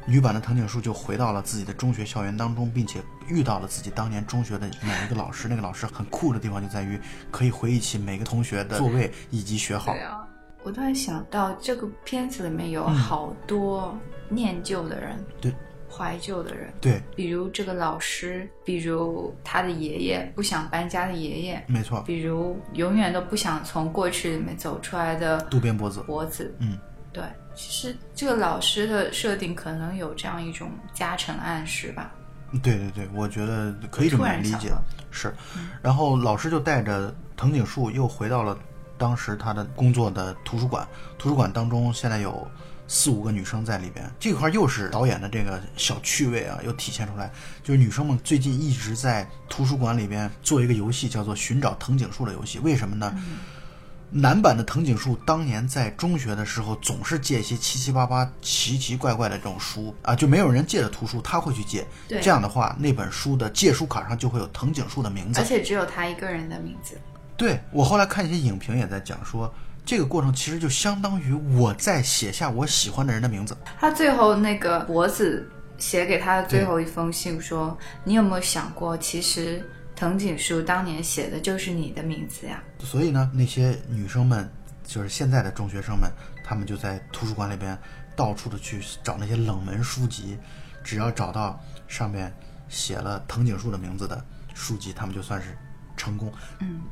[0.06, 5.48] 女版的藤井树就回到了自己的中学校园当中，并且遇到了自己当年中学的某一个老师。
[5.48, 6.98] 那个老师很酷的地方就在于
[7.30, 9.92] 可以回忆起每个同学的座位以及学号。
[9.92, 10.26] 对啊，
[10.62, 15.52] 我突然想到这个片子里面有好多念旧的人，对，
[15.90, 26.00] 怀旧的人，对，比如这个老师，比如他的爷爷不想搬家的爷爷，没错，比如永远都不想从过去里面走出来的渡边博子。
[26.02, 26.78] 博子，嗯，
[27.12, 27.24] 对，
[27.56, 32.12] 其实这个老师的设定可能有这样一种加成暗示吧。
[32.62, 34.70] 对对对，我觉得可以这么理解
[35.10, 35.34] 是。
[35.82, 38.56] 然后老师就带着藤井树又回到了
[38.96, 40.86] 当时他的工作的图书馆，
[41.18, 42.48] 图书馆当中现在有
[42.86, 47.30] 四五个女生在里边，这块又是导演的这个小趣味啊，又体现出来，
[47.64, 53.12] 就是女生们最近一直在图书馆里边做一个游戏，叫做寻找藤井树的游戏，为什么呢？
[54.10, 61.84] 男版的藤井树当年在中学的时候，总是借一些七七八八、奇奇怪怪的这种书啊，就没有人借的图书，他会去借。
[62.08, 65.44] 对这样的话，那本书的借书卡上就会有藤井树的名字而。
[65.44, 66.96] 且只有他一个人的名字。
[67.36, 69.52] 对我后来看一些影评也在讲说，
[69.84, 73.56] 这个过程其实就相当于我在写下我喜欢的人的名字。
[73.78, 84.46] 他最后那个脖子写给他的最后一封信说：“你有没有想过，其实藤井树当年写的就是你的名字呀所以呢，那些女生们，
[84.84, 86.12] 就是现在的中学生们，
[86.44, 87.76] 她们就在图书馆里边
[88.14, 90.36] 到处的去找那些冷门书籍，
[90.84, 92.30] 只要找到上面
[92.68, 94.22] 写了藤井树的名字的
[94.54, 95.56] 书籍，他们就算是
[95.96, 96.30] 成功。
[96.60, 96.82] 嗯，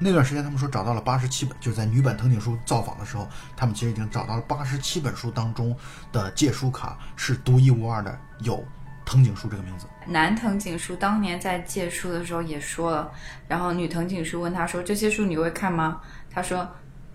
[0.00, 5.76] 那段时间他们说找到了八十七本，就是在女版藤井树造访的时候，他们其实已经找到了八十七本书当中
[6.12, 8.64] 的借书卡是独一无二的，有
[9.04, 13.10] 藤井树这个名字。！”男藤井树当年在借书的时候也说了，
[13.48, 16.68] 然后女藤井树问他说：“这些书你会看吗？”他说：“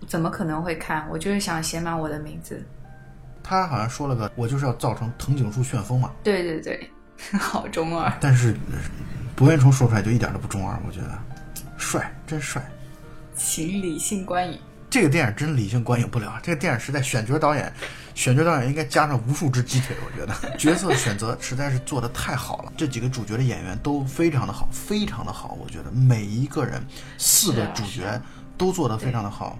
[0.06, 1.06] 怎么可能会看？
[1.10, 2.64] 我就是想写满我的名字。
[3.42, 6.90] 他好像说了个，我就是要造成藤井树旋风嘛。”对对对，
[7.38, 8.12] 好中二。
[8.20, 8.78] 但是呃
[9.34, 11.18] 博彦虫说出来就一点都不中二，我觉得
[11.76, 12.62] 帅，真帅。
[13.34, 14.58] 请理性观影。
[14.90, 17.72] 这个电影真理性观影不了，这个电影实在选角导演，
[18.20, 22.72] 选角导演应该加上无数只鸡腿，我觉得角色选择实在是做的太好了。
[22.76, 26.84] 这几个主角的演员都非常的好，非常的好，我觉得每一个人
[27.16, 28.20] 四个主角
[28.58, 29.58] 都做得非常的好。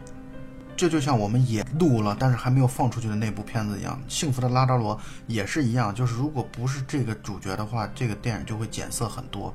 [0.77, 4.95] 这就像我们也录了，但是还没有放出去的那部片子一样，《幸福的拉扎罗》
[5.27, 9.55] 也是一样，就是如果不是这个主角的话，这个电影就会减色很多。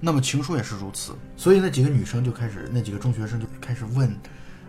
[0.00, 4.10] 那么《情书》也是如此，所以那几个女生就开始，那几个中学生就开始问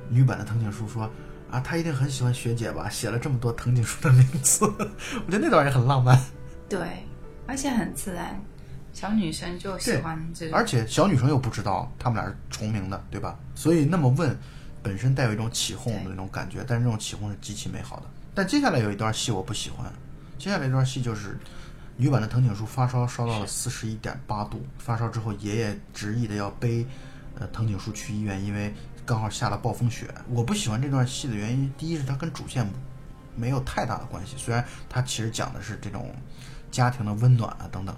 [0.10, 1.10] 女版的藤井树说
[1.50, 2.90] ：“啊，他一定很喜欢学姐吧？
[2.90, 4.66] 写了这么多藤井树的名字。
[5.26, 6.20] ”我觉得那段也很浪漫，
[6.68, 7.06] 对，
[7.46, 8.40] 而且很自然，
[8.92, 10.58] 小女生就喜欢这种。
[10.58, 13.38] 而且小女生又不知道他们俩是重名的，对吧？
[13.56, 14.38] 所以那么问，
[14.84, 18.04] 本身带有一种起哄的那种感觉，但是这种起哄是极其美好的。
[18.36, 19.92] 但接下来有一段戏我不喜欢，
[20.38, 21.40] 接下来一段戏就是
[21.96, 26.86] 女版的藤井树发烧烧到了四十一点八度，发烧之后爷爷执意的要背
[27.40, 28.74] 呃藤井树去医院，因为
[29.08, 30.14] 刚好下了暴风雪。
[30.30, 32.68] 我不喜欢这段戏的原因，第一是它跟主线
[33.38, 36.14] 没有太大的关系，虽然它其实讲的是这种
[36.70, 37.96] 家庭的温暖啊等等，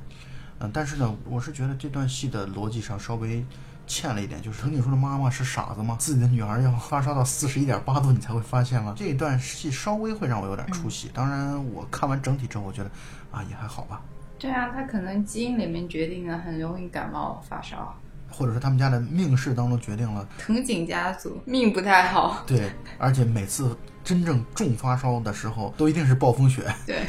[0.60, 3.44] 嗯，但是呢，我是觉得这段戏的逻辑上稍微
[3.88, 5.98] 欠了一点，就是藤井树的妈妈是傻子吗？
[6.00, 8.94] 自己的女儿要发烧到四十一点八度，你才会发现吗？
[8.96, 11.10] 这一段戏稍微会让我有点出戏。
[11.12, 12.92] 当然，我看完整体之后，我觉得
[13.32, 14.00] 啊也还好吧，
[14.38, 17.96] 对啊，他可能基因里面决定了很容易感冒发烧。
[18.30, 22.44] 或者说他们家的命势当中决定了藤井家族命不太好。
[22.46, 27.04] 对，而且每次真正重发烧的时候，都一定是暴风雪，对，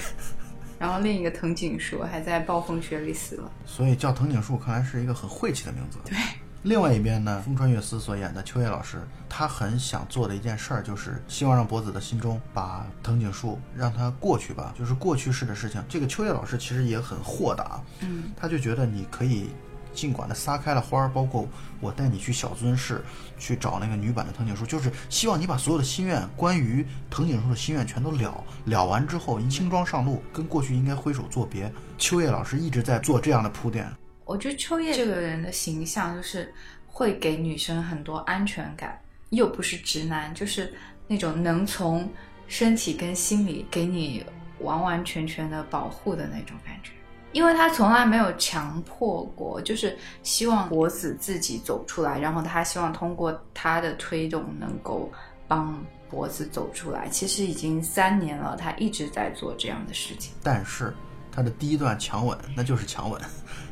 [0.79, 3.51] 然后另一个藤井树还在暴风雪里死了。
[3.65, 5.99] 所以叫藤井树看来是一个很晦气的名字。
[6.05, 6.17] 对。
[6.63, 8.99] 另外一边呢，风川月司所演的秋叶老师，
[9.31, 15.83] 他很想做的一件事儿，就是希望让博子的心中把藤井树让他过去吧，就是过去式的事情。
[15.89, 19.49] 这个秋叶老师其实也很豁达，嗯，他就觉得你可以
[19.93, 21.49] 尽管的撒开了花儿，包括
[21.81, 23.03] 我带你去小樽市
[23.39, 31.73] 去找那个女版的藤井树，就是希望你把所有的心愿，关于藤井树的心愿全都了了完之后，轻装上路，跟过去应该挥手作别。
[31.99, 33.87] 秋叶老师一直在做这样的铺垫。
[34.25, 36.55] 我觉得秋叶这个人的形象就是
[36.87, 38.99] 会给女生很多安全感，
[39.31, 40.73] 又不是直男，就是
[41.07, 42.09] 那种能从
[42.47, 44.25] 身体跟心理给你
[44.61, 46.93] 完完全全的保护的那种感觉。
[47.33, 55.11] 因为他从来没有强迫过，就是希望博子自己走出来，然后他希望通过他的推动能够
[55.47, 57.09] 帮博子走出来。
[57.09, 60.33] 其实已经三年了，他一直在做这样的事情。
[60.43, 60.93] 但是
[61.31, 63.21] 他的第一段强吻那就是强吻，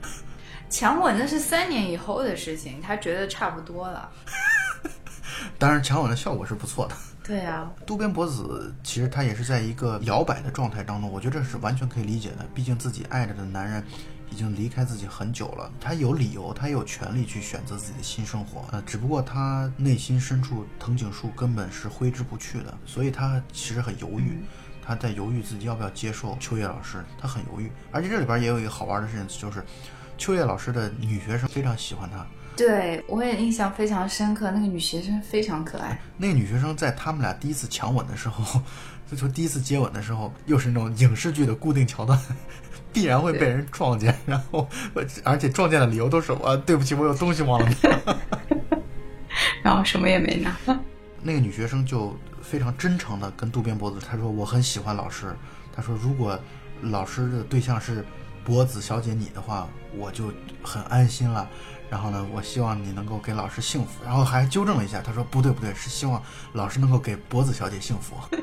[0.71, 4.09] 强吻那是三年以后的事情，他觉得差不多了。
[5.59, 6.95] 当然强吻的效果是不错的。
[7.29, 12.47] 对啊，渡边博子其实他也是在一个摇摆的状态当中，我觉得这是完全可以理解的。
[12.55, 13.85] 毕竟自己爱着的男人
[14.31, 18.65] 已经离开自己很久了，他有理由，他也有权利去选择自己的新生活。
[18.73, 24.43] 呃，只不过他内心深处藤井树根本是挥之不去的，所以他其实很犹豫。
[24.83, 27.71] 他在犹豫自己要不要接受秋叶老师，他很犹豫。
[27.93, 29.63] 而且这里边也有一个好玩的事情，就是
[30.17, 32.27] 秋叶老师的女学生非常喜欢他。
[32.59, 35.97] 对我也印象非常深刻，那个女学生非常可爱。
[36.17, 38.61] 那个女学生在他们俩第一次强吻的时候，
[39.09, 42.19] 就说第一次接吻的时候，又是那种影视剧的固定桥段，
[42.93, 44.69] 必然会被人撞见，然后
[45.23, 48.17] 而且撞见的理由都是啊，对不起，我有东西忘了拿，
[49.63, 50.57] 然后什么也没拿。
[51.23, 55.33] 那个女学生就非常真诚的跟渡边博子，她说我很喜欢老师，
[55.73, 56.37] 她说如果
[56.81, 58.05] 老师的对象是
[58.45, 61.49] 博子小姐你的话，我就很安心了。
[61.91, 64.05] 然后呢，我希望你能够给老师幸福。
[64.05, 66.23] 然后还纠正了一下，他说不对不对，是希望
[66.53, 68.17] 老师能够给博子小姐幸福。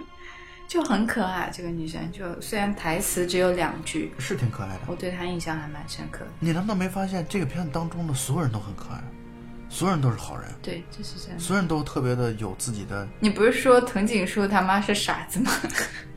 [0.68, 4.82] 就很可爱，这个女生就虽然台词只有两句，是挺可爱的。
[4.88, 6.32] 我对她印象还蛮深刻的。
[6.40, 9.00] 你难道没发现这个片子当中的所有人都很可爱，
[9.70, 10.50] 所有人都是好人？
[10.64, 11.40] 对，就是这样。
[11.40, 13.08] 所有人都特别的有自己的。
[13.20, 15.52] 你不是说藤井树他妈是傻子吗？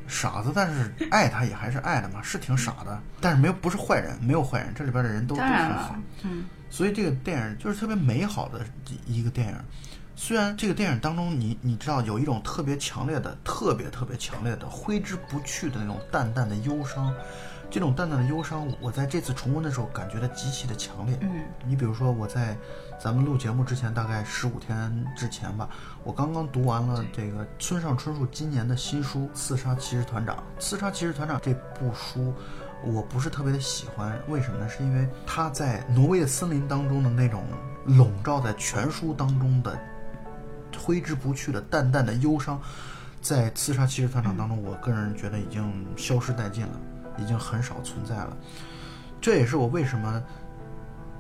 [0.09, 5.94] 傻子，但是爱他也还是爱的嘛，是挺傻的，但是没有不是坏人，没有坏人，这里边的人都都很好。
[6.23, 6.44] 嗯。
[6.71, 8.61] 所以这个电影就是特别美好的
[9.07, 9.55] 一个电影，
[10.14, 17.14] 虽然这个电影当中，你你知道有一种特别强烈的、特别特别强烈的挥之不去的那种淡淡的忧伤，
[17.71, 21.16] 这种淡淡的忧伤，我在这次重温的时候感觉的极其的强烈。
[21.23, 22.55] 嗯，你比如说我在
[23.01, 25.71] 咱们录节目之前，大概十五天之前吧，
[26.09, 30.37] 我刚刚读完了这个村上春树今年的新书《刺杀骑士团长》。
[30.59, 32.33] 《刺杀骑士团长》这部书。
[32.83, 34.66] 我不是特别的喜欢，为什么呢？
[34.71, 37.44] 是因为他在挪威的森林当中的那种
[37.85, 39.79] 笼罩在全书当中的
[40.83, 42.59] 挥之不去的淡淡的忧伤，
[43.21, 46.81] 在《刺杀骑士团长》当中，我个人觉得已经消失殆尽了，
[47.18, 48.35] 已经很少存在了。
[49.21, 50.23] 这也是我为什么。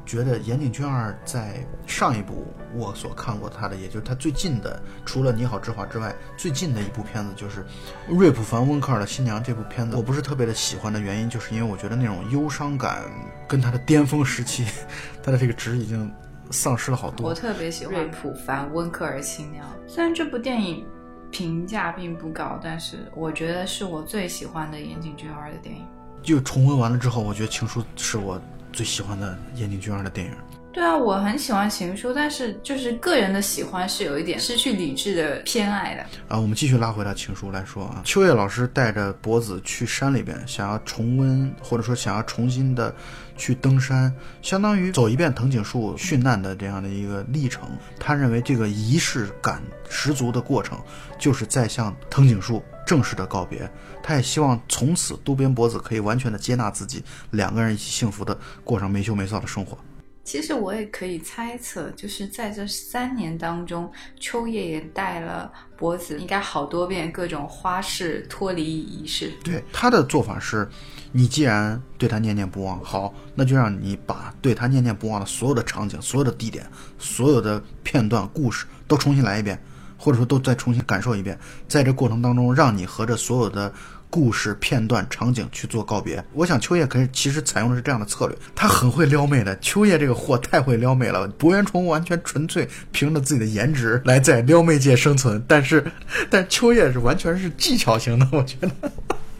[0.08, 7.62] 觉得岩井俊二在上一部我所看过他的，也就是他最近的，除了《你好，之华》之外，最近的一部片子就是
[8.08, 9.42] 瑞普·凡·温克尔的新娘。
[9.42, 13.02] 这部片子我不是特别的喜欢的原因，就是因为我觉得那种忧伤感
[13.46, 14.64] 跟他的巅峰时期，
[15.22, 16.10] 他的这个值已经
[16.50, 17.28] 丧失了好多。
[17.28, 20.86] 我特别喜欢瑞普·凡·温克尔新娘，虽然这部电影
[21.30, 25.84] 评价并不高，但是我觉得是我最喜欢的岩井俊二的电影。
[26.22, 28.40] 就重温完了之后，我觉得《情书》是我。
[28.72, 30.32] 最喜欢的岩井俊二的电影，
[30.72, 36.38] 对啊，我很喜欢《情书》，但是就是个人的喜欢是有一点失去理智的偏爱的啊。
[36.38, 42.94] 我们继续拉回到《情书》来说啊，秋叶老师带着博子去山里边，想要重温或者说想要重新的
[43.36, 47.68] 去登山，相当于走一遍藤井树殉难的这样的一个历程。
[47.98, 50.78] 他认为这个仪式感十足的过程，
[51.18, 52.62] 就是在向藤井树。
[52.88, 53.70] 正式的告别，
[54.02, 59.76] 他也希望从此渡边博子可以完全的接纳自己，两个人一起幸福的过上没羞没臊的生活。
[60.24, 69.34] 其实我也可以猜测，就是在这三年当中，秋叶也带了博子应该好多遍各种花式脱离仪式。
[69.44, 70.66] 对他的做法是，
[71.12, 76.66] 你既然对他念念不忘，好，那就让你把对他念念不忘的所有的场景、所有的地点、
[76.98, 79.62] 所有的片段、故事都重新来一遍。
[79.98, 83.70] 或者说都再重新感受一遍，在这过程当中，让你和这所有的
[84.08, 86.24] 故事片段、场景去做告别。
[86.32, 89.58] 我想秋叶可以其实采用的是这样的策略，他很会撩妹的。
[89.58, 95.84] 秋叶这个货太会撩妹了，博元崇完全纯粹凭着自己的颜值来在撩妹界生存，但是，
[96.30, 98.70] 但秋叶是完全是技巧型的，我觉得。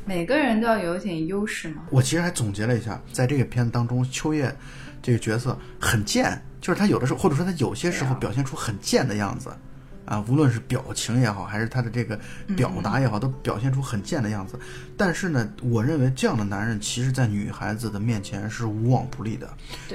[0.04, 1.82] 每个人都要有点优势嘛。
[1.90, 4.54] 我其实还总结了一下，在这个片子当中，秋叶
[5.02, 9.50] 这个角色很贱，就是他有的时候，或者说他有些时候表现出很贱的样子。
[10.08, 12.18] 啊，无论是表情也好，还是他的这个
[12.56, 14.58] 表达也好，都表现出很贱的样子。
[14.96, 19.46] 但是呢，我认为这样的男人，其实在女孩子的面前是无往不利的。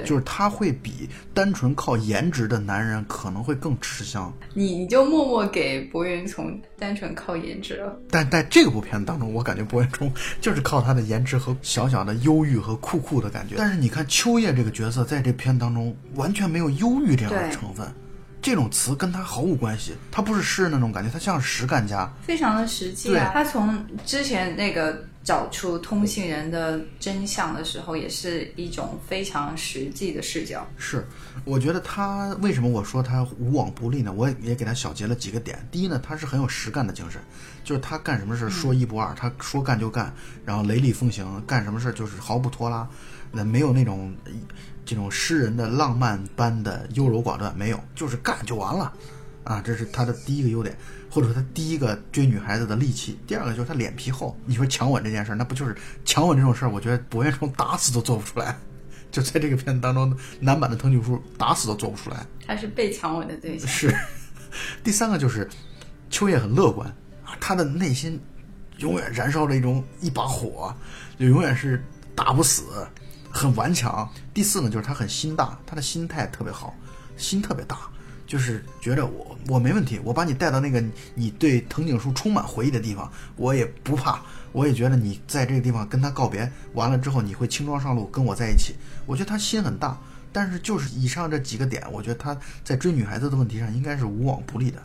[0.04, 4.32] 就是他会比单纯靠颜值的男人可能会更吃香。
[4.54, 7.96] 你你就默默给博云从单纯靠颜值了。
[8.08, 13.56] 但在这部片子当中，我感觉博云从就是靠他的颜值和小小的忧郁和酷酷的感觉。
[13.58, 17.86] 但是你看秋叶这个角色，在这片当中完全没有忧郁这样的成分。
[18.44, 23.30] 这种词跟他毫无关系，他不是诗人那种感觉，他像实干家，非常的实际啊。
[23.32, 30.66] 他从之前那个找出通信人的真相的时候，也是一种非常实际的视角。
[30.76, 31.06] 是，
[31.46, 34.12] 我觉得他为什么我说他无往不利呢？
[34.12, 35.66] 我也也给他小结了几个点。
[35.70, 37.18] 第一呢，他是很有实干的精神，
[37.64, 40.14] 就是他干什么事说一不二，他说干就干，
[40.44, 42.86] 然后雷厉风行，干什么事就是毫不拖拉，
[43.32, 44.14] 那没有那种。
[44.84, 48.92] 这种诗人的浪漫般的优柔寡断没有，就是干就完了，
[49.44, 50.76] 啊，这是他的第一个优点，
[51.10, 53.18] 或者说他第一个追女孩子的利器。
[53.26, 54.36] 第二个就是他脸皮厚。
[54.44, 55.74] 你说强吻这件事儿，那不就是
[56.04, 56.70] 强吻这种事儿？
[56.70, 58.56] 我觉得博彦冲打死都做不出来。
[59.10, 62.26] 就在这个片子当中，男版的藤井树打死都做不出来。
[62.46, 63.68] 他是被强吻的对象。
[63.68, 63.94] 是。
[64.84, 65.48] 第三个就是
[66.10, 66.88] 秋叶很乐观
[67.24, 68.20] 啊，他的内心
[68.78, 70.74] 永远燃烧着一种一把火，
[71.18, 72.86] 就永远是打不死，
[73.34, 74.08] 很顽强。
[74.32, 76.74] 第四呢，就是他很心大，他的心态特别好，
[77.16, 77.76] 心特别大。
[78.26, 80.82] 就是觉得我我没问题，我把你带到那个
[81.14, 84.22] 你对藤井树充满回忆的地方，我也不怕。
[84.52, 88.76] 我也觉得你在这个地方跟他告别完了之后，你会轻装上路跟我在一起。
[89.04, 89.98] 我觉得他心很大，
[90.32, 94.80] 但是就是以上这几个点，我觉得他在追女孩子的问题上应该是无往不利的，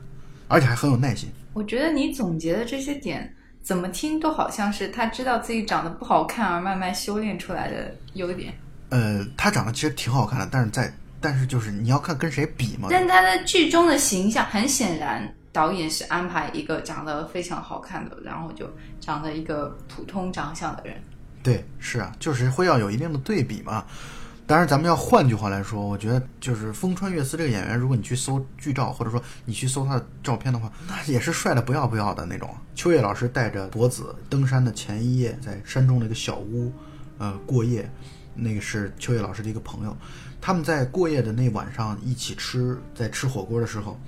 [0.47, 1.29] 而且还很有耐心。
[1.53, 8.53] 我觉得你总结的这些点，怎么听都好像是他知道自己长得不好看而慢慢修炼出来的优点。
[8.89, 10.93] 呃，他长得其实挺好看的，但是在。
[11.21, 12.87] 但是就是你要看跟谁比嘛。
[12.89, 18.65] 但他的剧中的形象很显然，导演是安排一个长得非常好看的，然后就
[19.01, 20.95] 长得一个普通长相的人。
[21.43, 23.83] 对，是啊，就是会要有一定的对比嘛。
[24.49, 32.49] 当然，咱们要换句话来说，我觉得就是风川月司这个演员，如果你去搜剧照，或者说你去搜他的照片的话，那也是帅的不要不要的那种。
[32.73, 36.73] 秋叶老师带着博子登山的前一夜，在山中的一个小屋，
[37.19, 37.87] 呃，过夜。
[38.33, 39.95] 那个是秋叶老师的一个朋友。
[40.41, 43.99] 他们在过夜的那晚上一起吃，在吃火锅的时候，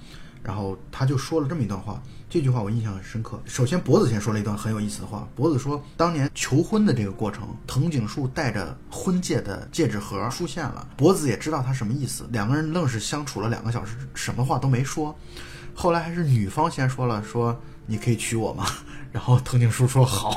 [0.42, 3.38] 然后他就说了这么一段话，这句话我印象很深刻。
[3.44, 5.28] 首先，脖子先说了一段很有意思的话。
[5.36, 15.14] 脖子说，当年求婚的这个过程，藤井树带着婚戒的戒指盒出现了，脖子也知道他什么意思，两个人愣是相处了两个小时，什么话都没说。
[15.76, 18.66] 后来还是女方先说了，说你可以娶我吗？
[19.12, 20.34] 然后藤井树说好。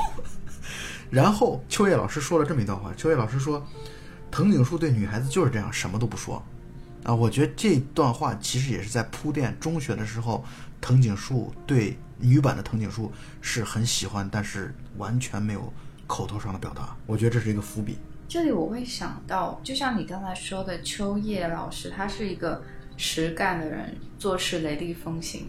[1.09, 3.65] 然后秋叶老师说了这么一段话，秋叶老师说。
[4.31, 6.43] 藤井树对女孩子就是这样，什么都不说，
[7.03, 10.43] 啊，我觉得这段话其实也是在铺垫中学的时候，
[10.85, 13.11] 藤井树对女版的藤井树
[13.41, 15.73] 是很喜欢，但是完全没有
[16.05, 16.95] 口头上的表达。
[17.07, 17.97] 我觉得这是一个伏笔。
[18.27, 22.61] 这里我会想到，就像你刚才说的，秋叶老师他是一个
[22.97, 25.47] 实干的人，做事雷厉风行，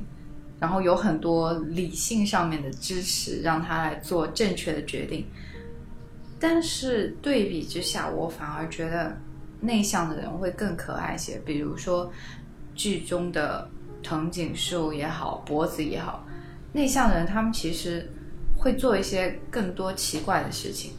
[0.59, 5.27] 然后有很多理性上面的支持，让他来做正确的决定。
[6.41, 9.15] 但是对比之下，我反而觉得
[9.61, 11.39] 内向的人会更可爱些。
[11.45, 12.11] 比如说
[12.75, 13.69] 剧中的
[14.07, 16.25] 藤井树也好，脖子也好，
[16.73, 18.09] 内向的人他们其实
[18.57, 20.93] 会做一些更多奇怪的事情。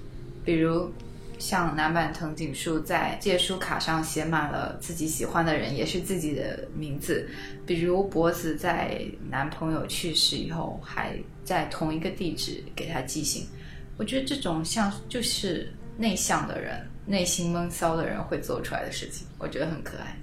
[0.43, 0.91] 比如
[1.39, 7.29] 像男版藤井树在借书卡上写满了自己喜欢的人，也是自己的名字。
[7.65, 13.47] 比如脖子在男朋友去世以后，还在同一个地址给他寄信。
[13.95, 20.17] 我觉得这种像就是内向的人、内心闷骚的人会做出来的事情，我觉得很可爱。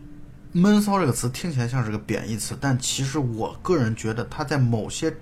[0.56, 5.12] 闷骚这个词听起来像是个贬义词，但其实我个人觉得它在某些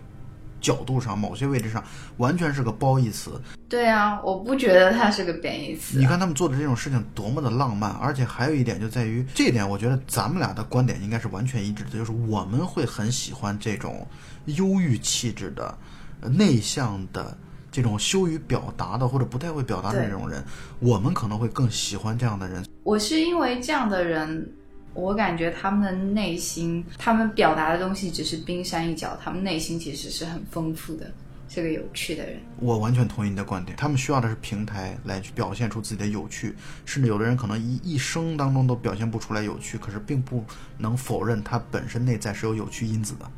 [0.61, 1.83] 角度上、某些位置上
[2.19, 3.41] 完全是个褒义词。
[3.67, 5.99] 对啊，我不觉得它是个贬义词。
[5.99, 14.07] 你看他们做的这种事情多么的浪漫，而且还有一点就在于这一点，我觉得咱们俩的观点应该是完全一致的，就是我们会很喜欢这种
[14.45, 15.79] 忧郁气质的、
[16.21, 17.35] 内向的。
[17.71, 20.45] 这种羞于表达的或者不太会表达的这种人，
[20.79, 22.63] 我们可能会更喜欢这样的人。
[22.83, 24.53] 我是因为这样的人，
[24.95, 31.11] 我感觉他们的内心，他们表达的东西只是冰山一角，他们内心其实是很丰富的，
[31.49, 32.39] 是个有趣的人。
[32.59, 40.45] 我完全同意你的观点，他们需要的是平台来去表现出自己的有趣，甚至有的人可能一一生当中都表现不出来有趣，可是并不
[40.79, 43.31] 能否认他本身内在是有有趣因子的，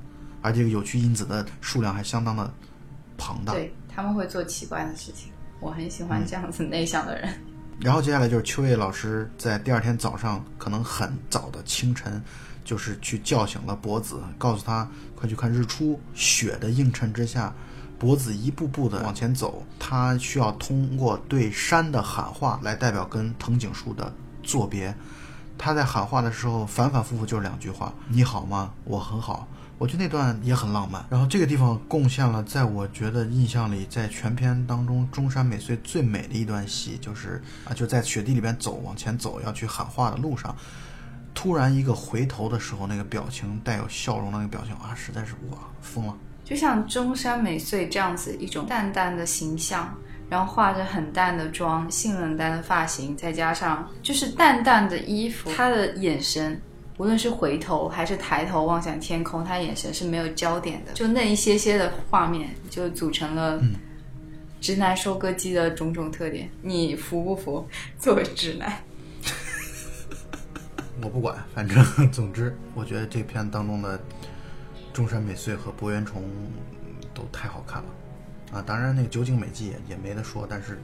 [0.43, 2.53] 而这个有趣因子的数量还相当的
[3.17, 3.53] 庞大。
[3.53, 3.73] 对。
[3.97, 5.31] 他们会做奇怪的事情，
[5.61, 7.33] 我很喜欢这样子内向的人。
[7.81, 12.23] 然后接下来就是秋叶老师在第二天早上，可能很早的清晨，
[12.65, 16.01] 就是去叫醒了博子，告诉他快去看日出。
[16.15, 17.53] 雪的映衬之下，
[17.99, 24.13] 博子一步步的往前走，他需要通过对山的喊话来代表跟藤井树的
[24.43, 24.95] 作别。
[25.59, 28.73] 他在喊话的时候反反复复就是两句话：“你好吗？
[28.85, 29.47] 我很好。”
[29.77, 40.55] 我觉得那段也很浪漫，然后这个地方贡献了，在我觉得印象里，在全片当中中山美穗最美的一段戏，就是啊，就在雪地里边走，往前走，要去喊话的路上，
[41.35, 46.17] 突然一个回头的时候，那个表情带有笑容的那个表情啊，实在是哇，疯了！
[46.45, 49.93] 就像中山美穗这样子一种淡淡的形象，
[50.31, 56.61] 然后化着很淡的妆，性冷淡的发型，再加上就是淡淡的衣服，她的眼神。
[56.97, 63.61] 无论是回头还是抬头望向天空，他眼神是没有焦点的，就那一些些的画面，就组成了
[64.61, 66.49] 直男收割机的种种特点。
[66.63, 67.69] 你服不服？
[67.99, 68.81] 作为直男，
[71.03, 74.01] 我不管，反正 总之，我觉得这片当中的
[74.93, 76.23] 中山美穗和柏原崇
[77.13, 77.89] 都太好看了
[78.53, 78.63] 啊！
[78.65, 80.81] 当然，那个酒井美纪也也没得说，但是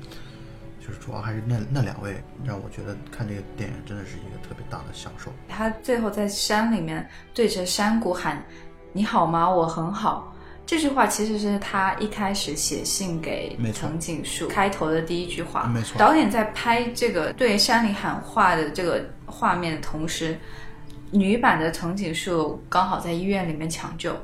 [0.91, 5.31] 就是主要还是那那两位让我觉得看这个电影真的是一个特别大的享受。
[5.49, 8.45] 他最后在山里面对着山谷喊
[8.93, 9.49] ：“你好吗？
[9.49, 10.35] 我很好。”
[10.67, 15.65] 这句话其实是他一开始写信给藤井树开头的第一句话。
[15.65, 20.37] 没错导演在拍这个对山里喊话的这个画面的同时，
[21.13, 24.17] 女版的藤井树刚好在医院里面抢救，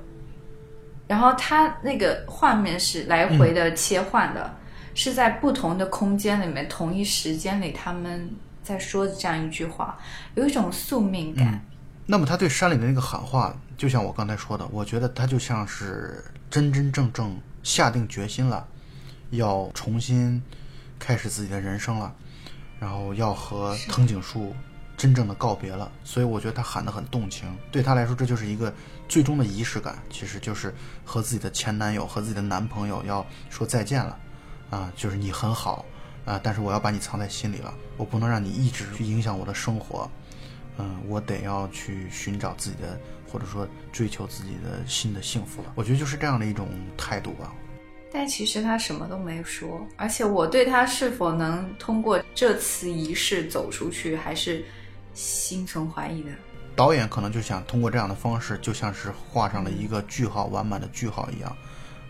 [1.07, 4.55] 然后他那个画面是来回的切换的，
[4.97, 8.29] 是在不同的空间里面，同一时间里他们
[8.65, 9.97] 在说的这样一句话，
[10.35, 11.65] 有一种宿命感。
[12.07, 18.67] 那么他对山里的那个喊话，就像我刚才说的，我觉得他就像是真真正正下定决心了，
[19.31, 20.43] 要重新
[20.99, 22.15] 开始自己的人生了，
[22.81, 24.55] 然后要和藤井树
[24.97, 25.93] 真正的告别了。
[26.05, 28.73] 所以我觉得他喊得很动情，对他来说这就是一个
[29.09, 30.73] 最终的仪式感，其实就是
[31.05, 34.17] 和自己的前男友和自己的男朋友要说再见了，
[34.71, 35.85] 啊，就是你很好
[36.25, 40.11] 啊，但是我要把你藏在心里了，我不能让你一直去影响我的生活。
[40.79, 43.01] 嗯，我得要去寻找自己的，
[43.33, 45.73] 或者说追求自己的新的幸福了。
[45.75, 47.53] 我觉得就是这样的一种态度吧。
[48.13, 54.65] 但其实他什么都没说，而且我对他是否能通过这次仪式走出去，还是
[55.15, 56.31] 心存怀疑的。
[56.75, 61.57] 导演可能就想通过这样的方式，就像是画上了一个句号，完满的句号一样，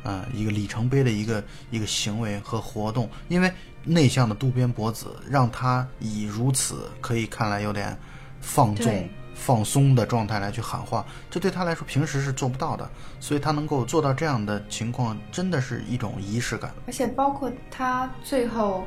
[0.07, 3.11] 嗯，一个里程碑的一个一个行为和活动。
[3.29, 3.53] 因为
[3.83, 7.97] 内向的渡边博子让他以如此可以看来有点
[8.41, 12.89] 放纵、放松的状态来去喊话，这对他来说平时是做不到的，
[13.21, 16.73] 所以他能够做到这样的情况，真的是一种仪式感。
[16.87, 18.87] 而且包括他最后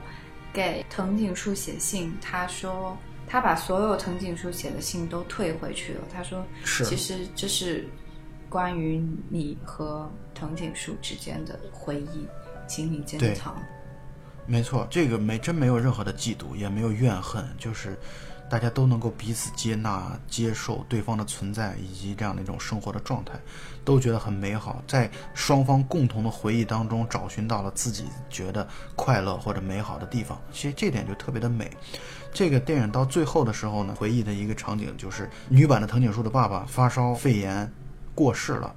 [0.52, 2.98] 给藤井树写信，他说
[3.28, 6.02] 他把所有藤井树写的信都退回去了。
[6.12, 7.88] 他说，是其实这是
[8.50, 12.28] 关于你和藤井树之间的回忆，
[12.68, 13.56] 请你珍藏。
[14.48, 17.96] 没错，这个没真没有任何的嫉妒，也没有怨恨，就是
[18.50, 23.34] 大家都能够彼此接纳、接受对方的存在，以及这样的一种生活的状态，
[23.86, 30.42] 都觉得很美好，在双方共同的回忆当中找寻到了自己觉得快乐或者美好的地方。
[30.52, 31.70] 其实这点就特别的美。
[32.34, 37.72] 这个电影到最后的时候呢，回忆的一个场景就是女版的藤井树的爸爸发烧肺炎
[38.20, 38.76] 过世了，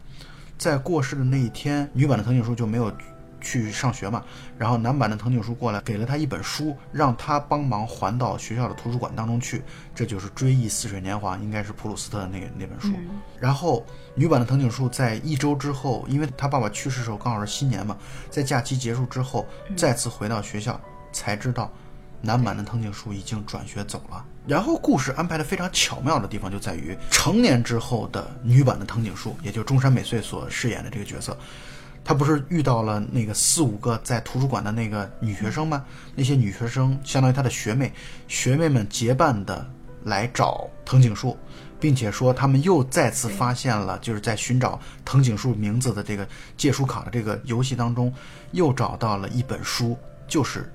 [0.57, 2.93] 在过世的那一天，女版的藤井树就没有
[3.41, 4.23] 去上学嘛，
[4.57, 9.61] 然后男版的藤井树过来给了他一本书，让他帮忙还到学校的图书馆当中去，
[9.97, 12.97] 这就是《追忆似水年华》，应该是普鲁斯特的那那本书。
[13.41, 13.85] 然后
[14.15, 17.99] 女版的藤井树在一周之后，因为他爸爸去世的时候刚好是新年嘛，
[18.31, 19.45] 在假期结束之后
[19.77, 20.81] 再次回到学校，
[21.11, 21.69] 才知道
[22.23, 24.25] 男版的藤井树已经转学走了。
[24.47, 31.37] 然后故事安排的非常巧妙的地方就在于，成年之后的女版的藤井树，也就是中山美穗所饰演的这个角色，
[32.05, 35.85] 她不是遇到了那个四五个在图书馆的那个女学生吗？
[36.15, 37.93] 那些女学生相当于她的学妹，
[38.27, 39.65] 学妹们结伴的
[40.03, 41.39] 来找藤井树，
[41.79, 48.13] 并且说他们又再次发现了，就是在寻找藤井树名字的这个借书卡的这个游戏当中，
[48.51, 49.97] 又找到了一本书，
[50.27, 50.69] 就是。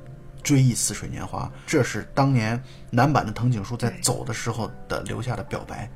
[0.48, 2.58] 追忆似水年华，这是当年
[2.90, 5.92] 男版的藤井树在走的时候的留下的表白。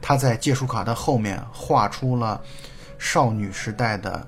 [0.00, 2.40] 他在借书卡的后面画出了
[2.98, 4.26] 少女时代的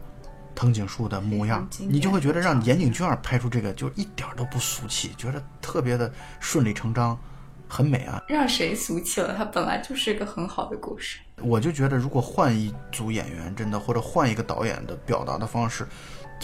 [0.54, 7.18] 藤井树的模样你就会觉得让岩井俊二拍出这个就一点儿都不俗气，觉得特别的顺理成章，
[7.66, 8.22] 很美啊。
[8.28, 9.34] 让谁俗气了？
[9.34, 11.18] 它本来就是一个很好的故事。
[11.40, 15.88] 我就觉得，如果换一组演员，真的或者换一个导演的表达的方式，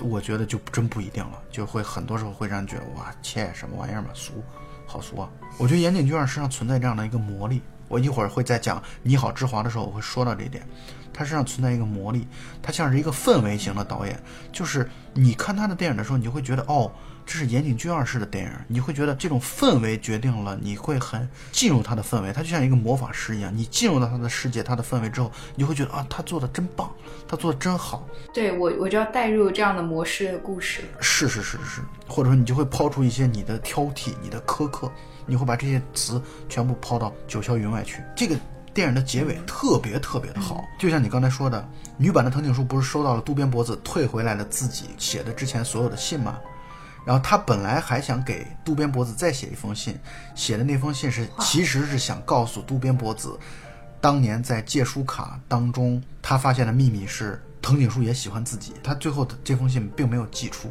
[0.03, 4.43] 我觉得就真不一定了，就会很多时候会让人觉得哇，切，什么玩意儿嘛，俗，
[4.87, 5.29] 好俗啊！
[5.59, 10.67] 我觉得岩井俊二身上存在这样的一个魔力，我一会儿会在讲《你好，之华》的时候，我会说到这一点。
[11.13, 12.29] 他身上存在一个魔力，
[12.63, 14.23] 他像是一个氛围型的导演，
[14.53, 16.93] 就是你看他的电影的时候，你就会觉得哦，
[17.31, 26.91] 这是岩井俊二式的电影，你会觉得这种氛围决定了你会很进入他的氛围，他就像一个魔法师一样，你进入到他的世界、他的氛围之后，你会觉得啊，他做的真棒，
[27.29, 30.81] 他做的真好，对我，我就要带入这样的模式的故事。
[31.01, 34.91] 是是是是，或者说你就会抛出一些你的挑剔、你的苛刻，
[35.26, 38.03] 你会把这些词全部抛到九霄云外去。
[38.16, 38.35] 这个
[38.72, 41.68] 电影的结尾特别特别的好，就像你刚才说的，
[41.99, 46.39] 女版的藤井树不是收到了渡边博子退回来了自己写的之前所有的信吗？
[47.09, 49.99] 然后他本来还想给渡边博子再写一封信，
[50.35, 53.35] 写的那封信是其实是想告诉渡边博子，
[53.99, 58.75] 当年在借书卡当中他发现的秘密是藤井树也喜欢自己。
[58.85, 60.71] 他最后的这封信并没有寄出，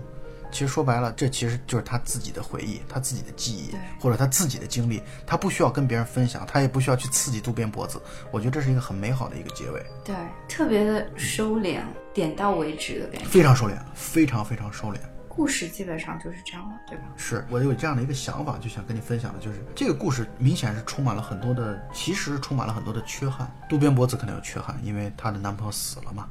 [0.52, 8.00] 其实说白了，这其实就是他自己的回忆，他自己的记忆，或者他自己的经历，他不需要跟别人分享，他也不需要去刺激渡边博子。
[8.30, 10.16] 我觉得这是一个很美好的一个结尾，对，
[10.48, 11.82] 特别的收敛，
[12.14, 13.28] 点到为止的感觉。
[13.28, 14.98] 非常收敛，非常非常收敛。
[15.38, 17.04] 故事基本上就是这样了，对吧？
[17.16, 23.48] 是我有这样的一个想法，就想跟你分享的，就是这个故事明显是充满了很多的，其实充满了很多的缺憾。
[23.70, 26.28] 渡边博子可能有缺憾，因为她的男朋友死了嘛，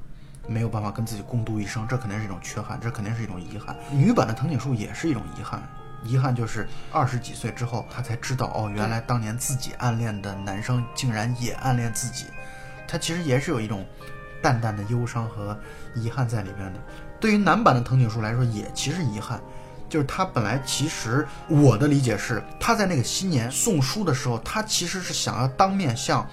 [0.49, 3.77] 没有办法跟自己共度一生，这肯定是一种缺憾，这肯定是一种遗憾。
[3.93, 5.63] 女版的藤井树也是一种遗憾，
[6.03, 12.27] 遗憾就是二十几岁之后，她才知道哦，原来当年自己暗恋的男生竟然也暗恋自己，
[12.89, 13.87] 她其实也是有一种
[14.47, 15.59] 淡淡的忧伤和
[15.97, 16.79] 遗憾在里边的。
[17.19, 19.41] 对于男版的藤井树来说，也其实遗憾，
[19.89, 26.25] 就是他本来其实我的理解是，他在那个新年送书的时候，他其实是想要当面向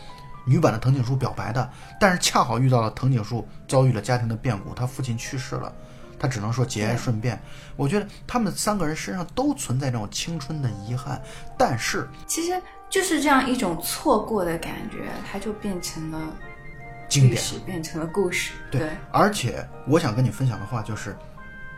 [0.45, 1.67] 女版的藤井树表白的，
[1.99, 5.73] 但是恰好遇到了藤井树遭遇了家庭的变故，他父亲去世了，
[6.19, 7.41] 他只能说节哀顺变。
[7.75, 11.19] 我觉得他们三个人身上都存在这种青春的遗憾，
[11.57, 16.19] 但是其实就是这样一种错过的感觉，它就变成了
[17.07, 17.35] 经典。
[17.35, 18.53] 历史，变成了故事。
[18.71, 21.15] 对，而且我想跟你分享的话就是，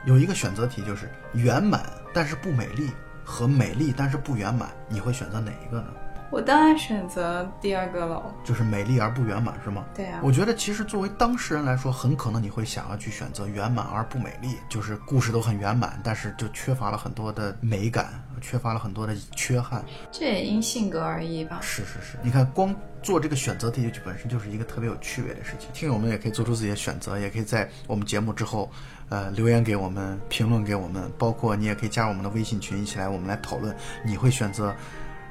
[0.06, 2.92] 有一个选择题，就是圆满但是不美丽
[3.24, 5.88] 和美丽但是不圆满，你会选择哪一个呢？
[6.36, 8.22] 我当然选择第二个了。
[8.44, 9.86] 就是美丽而不圆满，是吗？
[9.96, 19.82] 对啊，我觉得其实作为当事人来说，很可能你会想要去选择圆满而不美丽，就是故事都很圆满，但是就缺乏了很多的美感，缺乏了很多的缺憾。
[20.12, 21.60] 这也因性格而异吧。
[21.62, 25.70] 是是是，你看光做这个选择题就本身就是一个特别有趣味的事情。
[25.72, 28.70] 听友们也可以做出自己的选择，也可以在我们节目之后，
[29.08, 33.74] 呃，留言给我们，评论给我们，包括你也可以加入我们的微信群，一起来我们来讨论，
[34.06, 34.76] 你会选择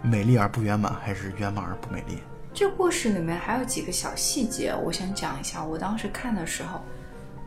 [0.04, 2.18] 美丽而不圆满，还是圆满而不美丽？
[2.52, 5.64] 这故事里面还有几个小细节，我想讲一下。
[5.64, 6.78] 我当时看的时候，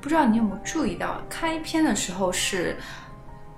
[0.01, 2.75] 不知道你有没有注意到，开篇的时候是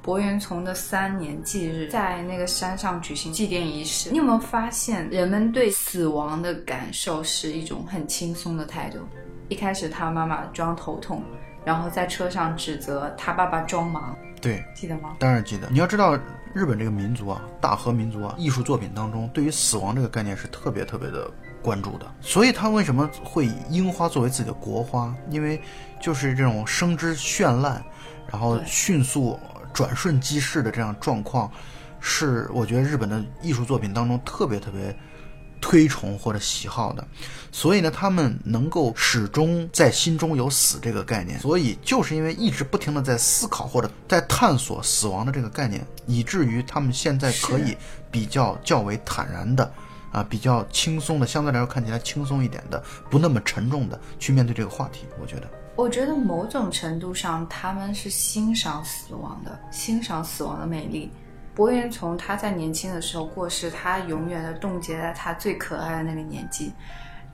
[0.01, 4.11] 博元从的三年忌日，在那个山上举行祭奠仪式。
[4.11, 8.99] 你有没有发现，人们对死亡的感受是一种很轻松的态度？
[9.47, 11.23] 一开始他妈妈装头痛，
[11.63, 15.15] 然后在车上指责他爸爸装忙，对，记得吗？
[15.19, 15.67] 当然记得。
[15.71, 16.19] 你要知道，
[16.53, 21.29] 日本这个民族啊，大和民族啊，艺术作品当中对于死亡这个概念是特别特别的
[21.61, 22.05] 关注的。
[22.21, 25.15] 所以他为什么会以樱花作为自己的国花？
[25.29, 25.61] 因为
[26.01, 27.83] 就是这种生之绚烂，
[28.31, 29.39] 然后迅速
[29.73, 31.51] 转瞬即逝的这样状况，
[31.99, 34.95] 是我觉得日本的艺术作品当中特别特别。
[35.69, 37.07] 推崇或者喜好的，
[37.51, 47.77] 所以呢，他们能够始终在心中有死这个概念，所以就是因为一直不停的在思考或者在探索死亡的这个概念，以至于他们现在可以
[48.09, 49.71] 比较较为坦然的，
[50.11, 55.05] 啊，比较轻松的，相对来说看起来轻松一点的，不那么沉重的去面对这个话题。
[55.21, 61.11] 我觉得，我觉得某种程度上，他们是欣赏死亡的，欣赏死亡的美丽。
[61.59, 66.71] 博元从他在年轻的时候过世，他永远的冻结在他最可爱的那个年纪。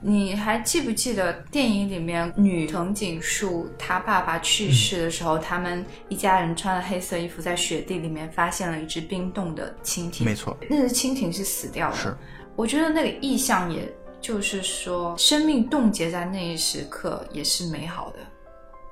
[0.00, 10.24] 你还记不记得电影里面女藤井树她爸爸去世的时候，他们一家人穿了黑色衣服，在雪地里面发现了一只冰冻的蜻蜓。
[10.24, 11.96] 没错，那只蜻蜓是死掉的。
[11.96, 12.12] 是，
[12.56, 13.88] 我觉得那个意象，也
[14.20, 18.18] 就是说，生命冻结在那一时刻也是美好的。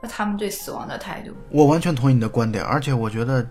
[0.01, 3.45] 那他们对死亡的态度，我完全同意你的观点，而且我觉得。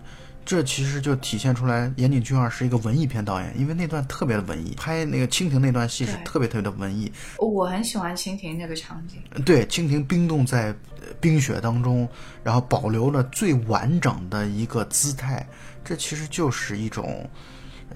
[0.44, 7.10] 这其实就体现出来，岩井俊二是一个文艺片导演，因为那段特别的文艺，拍那个蜻蜓那段戏是特别特别的文艺。
[7.38, 9.18] 我很喜欢蜻蜓那个场景。
[9.44, 10.66] 对，蜻蜓冰冻在
[11.00, 12.08] 呃冰雪当中，
[12.42, 15.46] 然后保留了最完整的一个姿态，
[15.82, 17.28] 这其实就是一种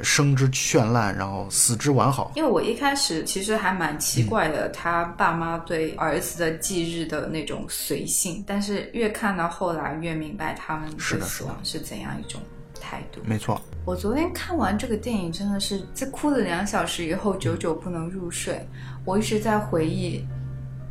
[0.02, 2.32] 生之绚烂，然后死之完好。
[2.36, 12.40] 因为我一开始其实还蛮奇怪的，他爸妈对儿子的忌日的那种随性，但是越看到后来越明白他们是的死亡是怎样一种
[12.80, 13.20] 态度。
[13.24, 18.66] 没错，我昨天看完这个电影，真的是在哭了两小时以后，久久不能入睡。
[19.04, 20.24] 我一直在回忆，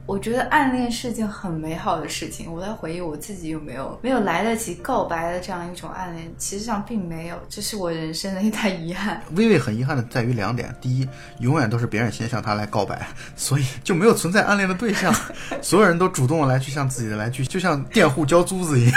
[0.08, 2.52] 我觉得暗恋是件很美好的事情。
[2.52, 9.22] 我在回忆我自己有没有没有来得及告白的这样一种暗恋，其实上并没有，这是我人生的一大遗憾。
[9.36, 11.08] 微微很遗憾的在于两点：第一，
[11.40, 13.06] 永远都是别人先向他来告白，
[13.36, 15.14] 所以就没有存在暗恋的对象，
[15.62, 18.94] 所有人都主动的来去向自己的来去，就像佃户交租子一样，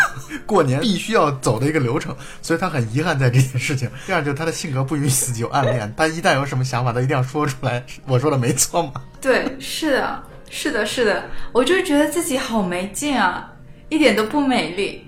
[0.46, 3.90] 过年必须要走的一个流程，所以他很遗憾在这件事情。
[4.06, 7.84] 第二，就是他的性格不允许自己有暗恋，他一旦有什么想法，他一定要说出来。
[8.06, 8.92] 我说的没错吗？
[9.20, 13.50] 对，是的，是的，是的，我就觉得自己好没劲啊，
[13.88, 15.06] 一点都不美丽。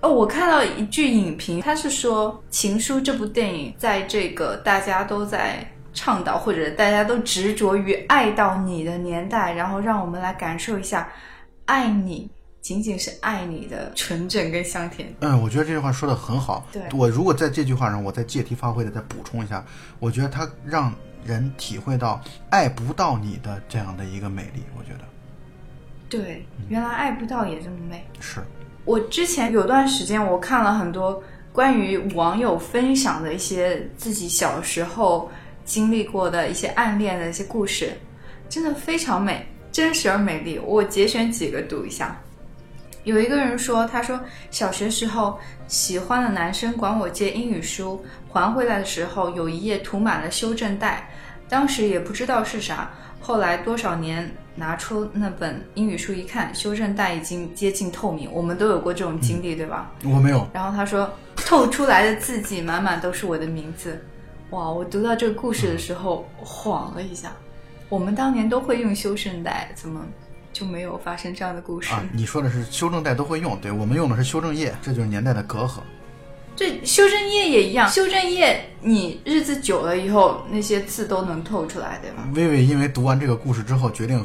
[0.00, 11.10] 哦，我看到一句影评，他是说《情书》这部电影在这个大家都在倡导或者大家都执着于爱到你的年代，然后让我们来感受一下
[11.64, 12.30] 爱你
[12.60, 15.12] 仅仅是爱你的纯正跟香甜。
[15.20, 16.64] 嗯，我觉得这句话说的很好。
[16.70, 19.64] 对我如果在这句话上，我再借题发挥的再补充一下，
[19.98, 20.92] 我觉得它让
[21.26, 22.20] 人体会到
[22.50, 24.62] 爱不到你的这样的一个美丽。
[24.78, 25.00] 我觉得
[26.08, 28.04] 对，原来爱不到也这么美。
[28.20, 28.40] 是，
[28.84, 31.20] 我之前有段时间，我看了很多
[31.52, 35.28] 关于网友分享的一些自己小时候
[35.64, 37.92] 经历过的一些暗恋的一些故事，
[38.48, 40.60] 真的非常美，真实而美丽。
[40.60, 42.16] 我节选几个读一下。
[43.02, 44.20] 有一个人说，他说
[44.50, 48.04] 小学时候喜欢的男生管我借英语书，
[48.36, 51.08] 还回来的时候有一页涂满了修正带，
[51.48, 58.30] 当时也不知道是啥，后来多少年拿出那本英语书一看，修正带已经接近透明。
[58.32, 59.90] 我们都有过这种经历，对吧？
[60.04, 60.46] 我没有。
[60.52, 64.00] 然后他说，透出来的字迹满满都是我的名字。
[64.50, 64.70] 哇！
[64.70, 67.32] 我读到这个故事的时候晃了一下。
[67.88, 70.04] 我们当年都会用修正带，怎么
[70.52, 71.92] 就没有发生这样的故事？
[71.92, 75.80] 啊，你说的是修正带都会用，对我们用的是修正液，这就是年代的隔阂。
[76.56, 82.26] 这修正液也一样，修正液你日子久了以后，那些字都能透出来，对吧？
[82.34, 84.24] 薇薇因为读完这个故事之后，决定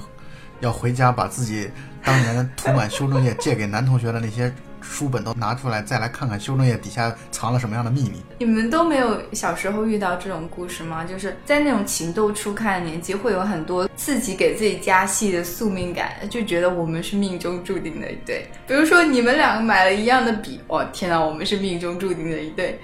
[0.61, 1.69] 要回家把自己
[2.03, 4.51] 当年涂满修正液借给男同学的那些
[4.91, 8.21] 书本都拿出来，再来看看修正液底下藏了什么样的秘密。
[8.39, 11.05] 你们都没有小时候遇到这种故事吗？
[11.05, 18.45] 就是在那种情窦初开的年纪，会有很多自己给自己加戏的宿命感，就觉得我们是命中注定的一对。
[18.67, 22.77] 比如说你们两个买了一样的笔，哦天哪，我们是命中注定的一对。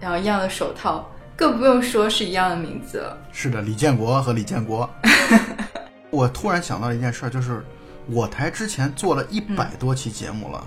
[0.00, 3.16] 然后一样的手套，更不用说是一样的名字了。
[3.30, 4.90] 是的，李建国和李建国。
[6.10, 7.64] 我突然想到了一件事，就是
[8.06, 10.66] 我台之前做了一百多期节目了，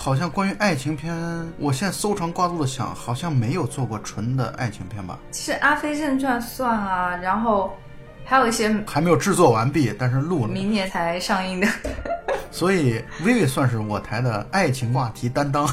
[0.00, 1.12] 好像关于爱情片，
[1.58, 5.18] 我现在搜肠刮肚的想，好像没有做过纯的爱情片吧？
[5.32, 7.76] 其实《阿飞正传》算啊，然后
[8.24, 11.66] 还有一些还没有制作完毕，但是录了，明年才上映的。
[12.52, 15.68] 所以薇薇算是我台的爱情话题担当。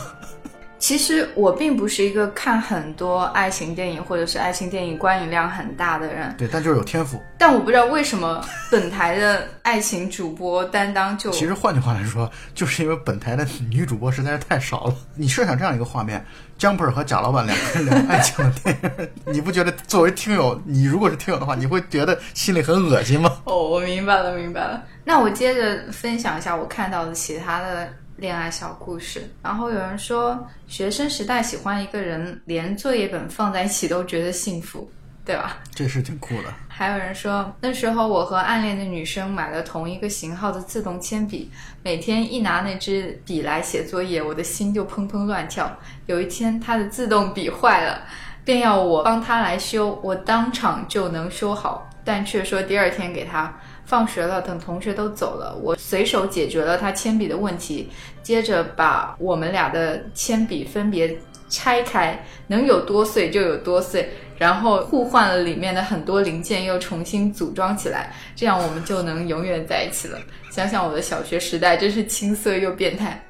[0.78, 7.22] 其实我并不是一个看很多爱情电影或者是爱情电影观影量很大的人，对，但就是有天赋。
[7.38, 11.32] 但我不知道为什么本台的爱情主播担当就……
[11.32, 14.96] 其实换句话来说， 就是因为本台的女主播实在是太少了。
[15.16, 16.24] 你设想这样一个画面：
[16.58, 18.78] 江本和贾老板两个人 聊爱情的电
[19.26, 23.42] 影，你不觉得作为听友，你如果是听友的话，你会觉得心里很恶心吗？
[23.46, 24.84] 哦，我明白了，明白了。
[25.04, 27.88] 那我接着分享一下我看到的其他的。
[28.18, 34.90] 恋爱小故事，然后有人说，学生时代喜欢一个人，连作业本放在一起都觉得幸福，
[35.26, 35.58] 对吧？
[35.74, 36.54] 这是挺酷的。
[36.70, 41.52] 还有人说，那时候我和暗恋的女生买了同一个型号的自动铅笔，
[41.84, 45.70] 每天一拿那支笔来写作业，我的心就砰砰乱跳。
[46.06, 48.02] 有一天，她的自动笔坏了，
[48.46, 53.54] 便要我帮她来修，我当场就能修好，但却说第二天给她。
[53.86, 57.90] 放学了，等同学都走了，我随手解决了他铅笔的问题，
[58.24, 61.16] 接着把我们俩的铅笔分别
[61.48, 70.18] 拆开，能有多碎就有多碎，然后互换了里面的很多零件，又重新组装起来，这样我们就能永远在一起了。
[70.50, 73.24] 想想我的小学时代，真是青涩又变态，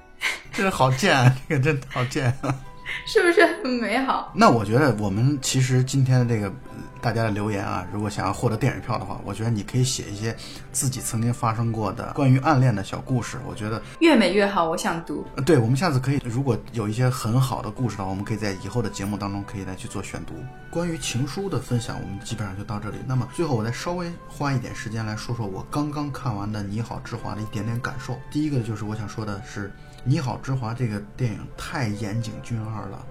[0.53, 1.35] 真是好贱啊！
[1.49, 2.55] 这个真好贱啊！
[3.05, 4.31] 是不是很美好？
[4.33, 6.51] 那我觉得我们其实今天的这个。
[7.05, 10.35] 大家的留言啊，如果想要获得电影票的话，我觉得你可以写一些
[10.71, 13.37] 自己曾经发生过的关于暗恋的小故事。
[13.47, 15.23] 我觉得越美越好，我想读。
[15.45, 20.33] 对，我们下次可以，如果有一些很好的故事的话，我们可以在以后的节目当中可以来去做选读。
[20.71, 22.97] 关于情书的分享，我们基本上就到这里。
[23.05, 28.19] 那么最后，我再稍微花一点时间来说说我刚刚看完的《你好，之华》的一点点感受。
[28.31, 29.67] 第一个就是我想说的是，
[30.07, 33.03] 《你好，之华》这个电影太岩井俊二了。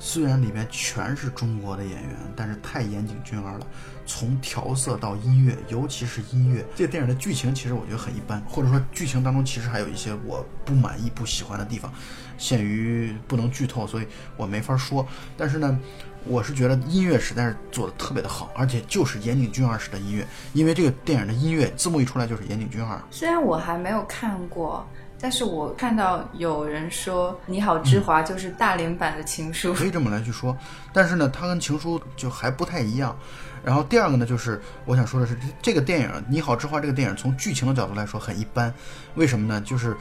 [0.00, 3.64] 虽然里面全是中国的演员，但是太严谨俊二了。
[4.04, 11.92] 从调色到音乐，尤其是音乐，这个电影的剧情其实我觉得很一般，或者说剧情当中其实还有一些我不满意、不喜欢的地方，
[12.36, 15.06] 限于不能剧透，所以我没法说。
[15.36, 15.78] 但是呢，
[16.24, 23.00] 我是觉得音乐实在是做的特别的好，而且就是岩井俊二式的音乐，因为这个电影的音乐字幕一出来就是岩井俊二。
[23.08, 24.84] 虽然我还没有看过。
[25.20, 30.56] 但是我看到有人说《你好，之华》就是大连版的情书，可以这么来去说。
[30.92, 33.14] 但是呢，它跟情书就还不太一样。
[33.62, 38.72] 然后第二个呢，就是我想说的是，这个电影《你好，之华》这个电影从剧情的角度来说很一般。
[39.14, 39.60] 为什么呢？
[39.60, 39.94] 就是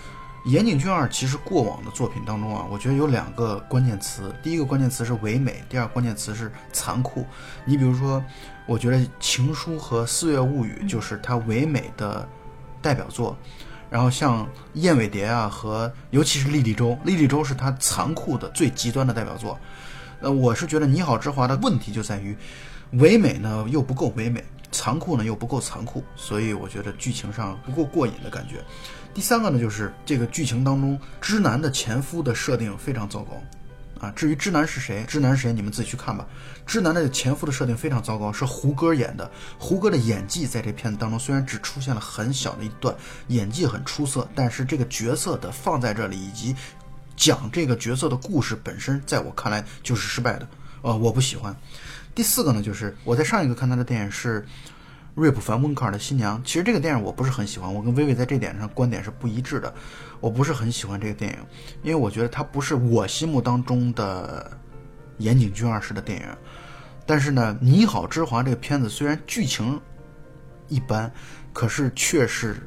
[0.45, 7.26] 岩井俊二其实过往的作品当中啊，我觉得有两个关键词，第一个关键词是唯美，第二关键词是残酷。
[7.65, 8.24] 你比如说，
[8.65, 12.26] 我觉得《情书》和《四月物语》就是他唯美的
[12.82, 13.38] 代表作。
[13.90, 19.58] 然后像燕尾蝶啊，和尤其是莉莉周，莉莉周是她残酷的最极端的代表作。
[20.20, 22.38] 那，我是觉得《你好，之华》的问题就在于，
[22.92, 28.64] 唯美呢又不够唯美，残酷呢又不够残酷，所以我觉得剧情上不够过瘾的感觉。
[29.14, 33.32] 第三个呢，就是这个剧情当中知南的前夫的设定非常糟糕。
[34.00, 36.26] 啊，至于知南是谁，知南是谁，你们自己去看吧。
[36.66, 39.30] 知南的前夫的设定非常糟糕，是胡歌演的。
[39.58, 42.95] 胡歌的演技在这片子当中虽然只出现了很小的一段，
[43.28, 46.56] 演技很出色，但是这个角色的放在这里以及
[47.16, 50.47] 讲这个角色的故事本身，在我看来就是失败的。
[50.82, 51.56] 呃，我不喜欢。
[52.16, 54.45] 第四个呢，就是我在上一个看他的电影是
[55.20, 56.41] 瑞普·凡温克尔的新娘。
[56.43, 59.74] 其实这个电影我不是很喜欢，我跟薇薇在这点上观点是不一致的。
[60.20, 61.38] 我不是很喜欢这个电影，
[61.82, 64.51] 因为我觉得它不是我心目当中的
[65.17, 66.26] 岩井俊二式的电影。
[67.05, 69.80] 但是呢，《你好，之华》这个片子虽然剧情
[70.67, 71.11] 一般，
[71.53, 72.57] 可是却是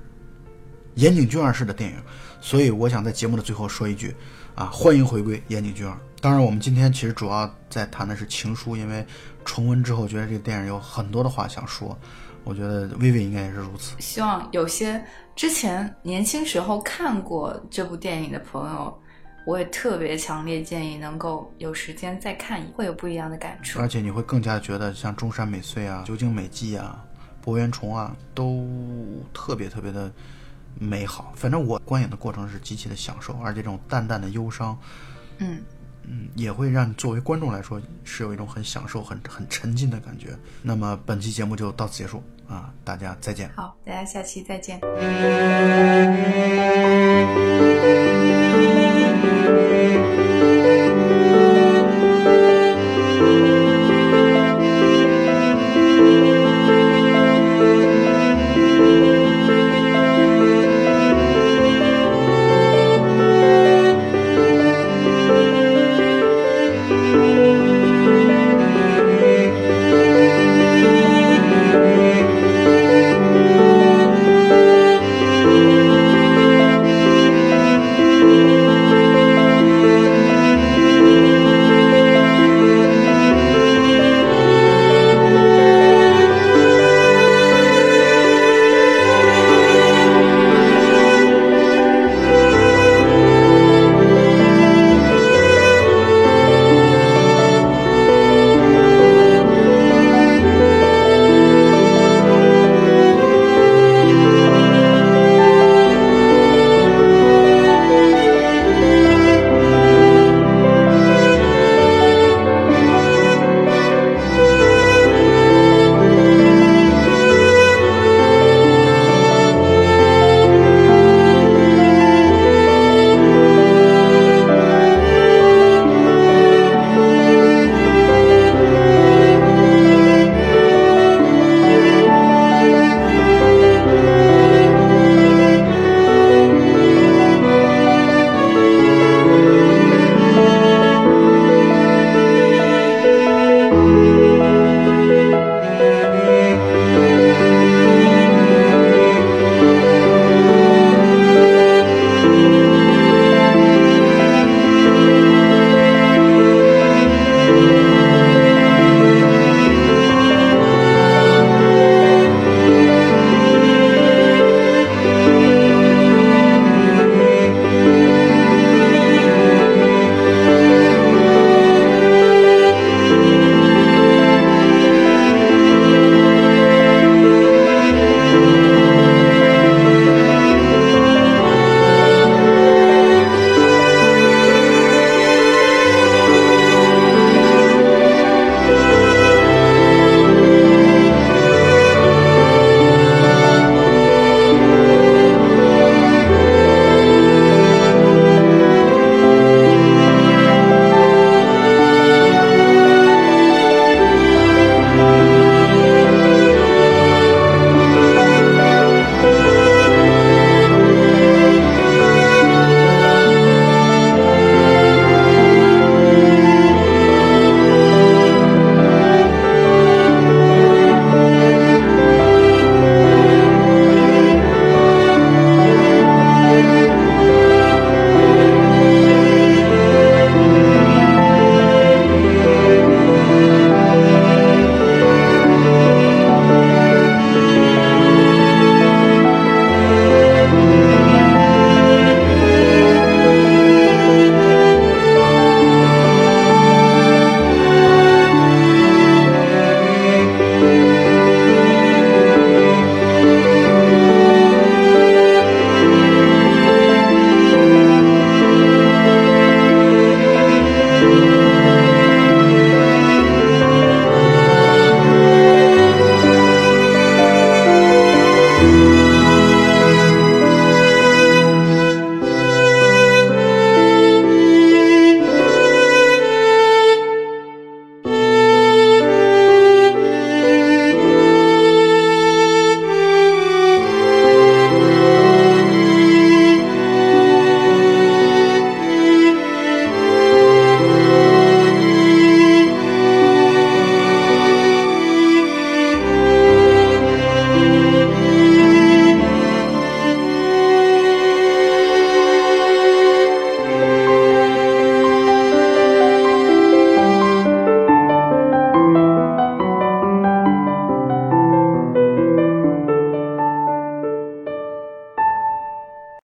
[0.94, 1.96] 岩井俊二式的电影。
[2.40, 4.14] 所以我想在节目的最后说一句
[4.54, 5.96] 啊，欢迎回归岩井俊二。
[6.20, 9.06] 当然，我们今天其实主要在谈的是《情书》，因为
[9.44, 11.98] 重温之后觉得这个电影有很多的话想说。
[12.44, 13.94] 我觉得薇薇应该也是如此。
[14.00, 15.02] 希望有些
[15.36, 19.00] 之前年轻时候看过这部电影的朋友，
[19.46, 23.78] 我也特别强烈建议能够有时间再看，会有不一样的感触。
[23.80, 27.04] 而且你会更加觉得像中山美穗啊、酒井美纪啊、
[27.40, 28.66] 柏原崇啊，都
[29.32, 30.12] 特别特别的
[30.78, 31.32] 美好。
[31.36, 34.78] 反正我观影的过程是极其的享受，而且这种淡淡的忧伤，
[35.38, 35.62] 嗯。
[36.04, 40.36] 嗯，也会让作为观众来说是有一种很享受、很很沉浸的感觉。
[40.62, 43.50] 那么本期节目就到此结束啊，大家再见。
[43.54, 44.80] 好，大家下期再见。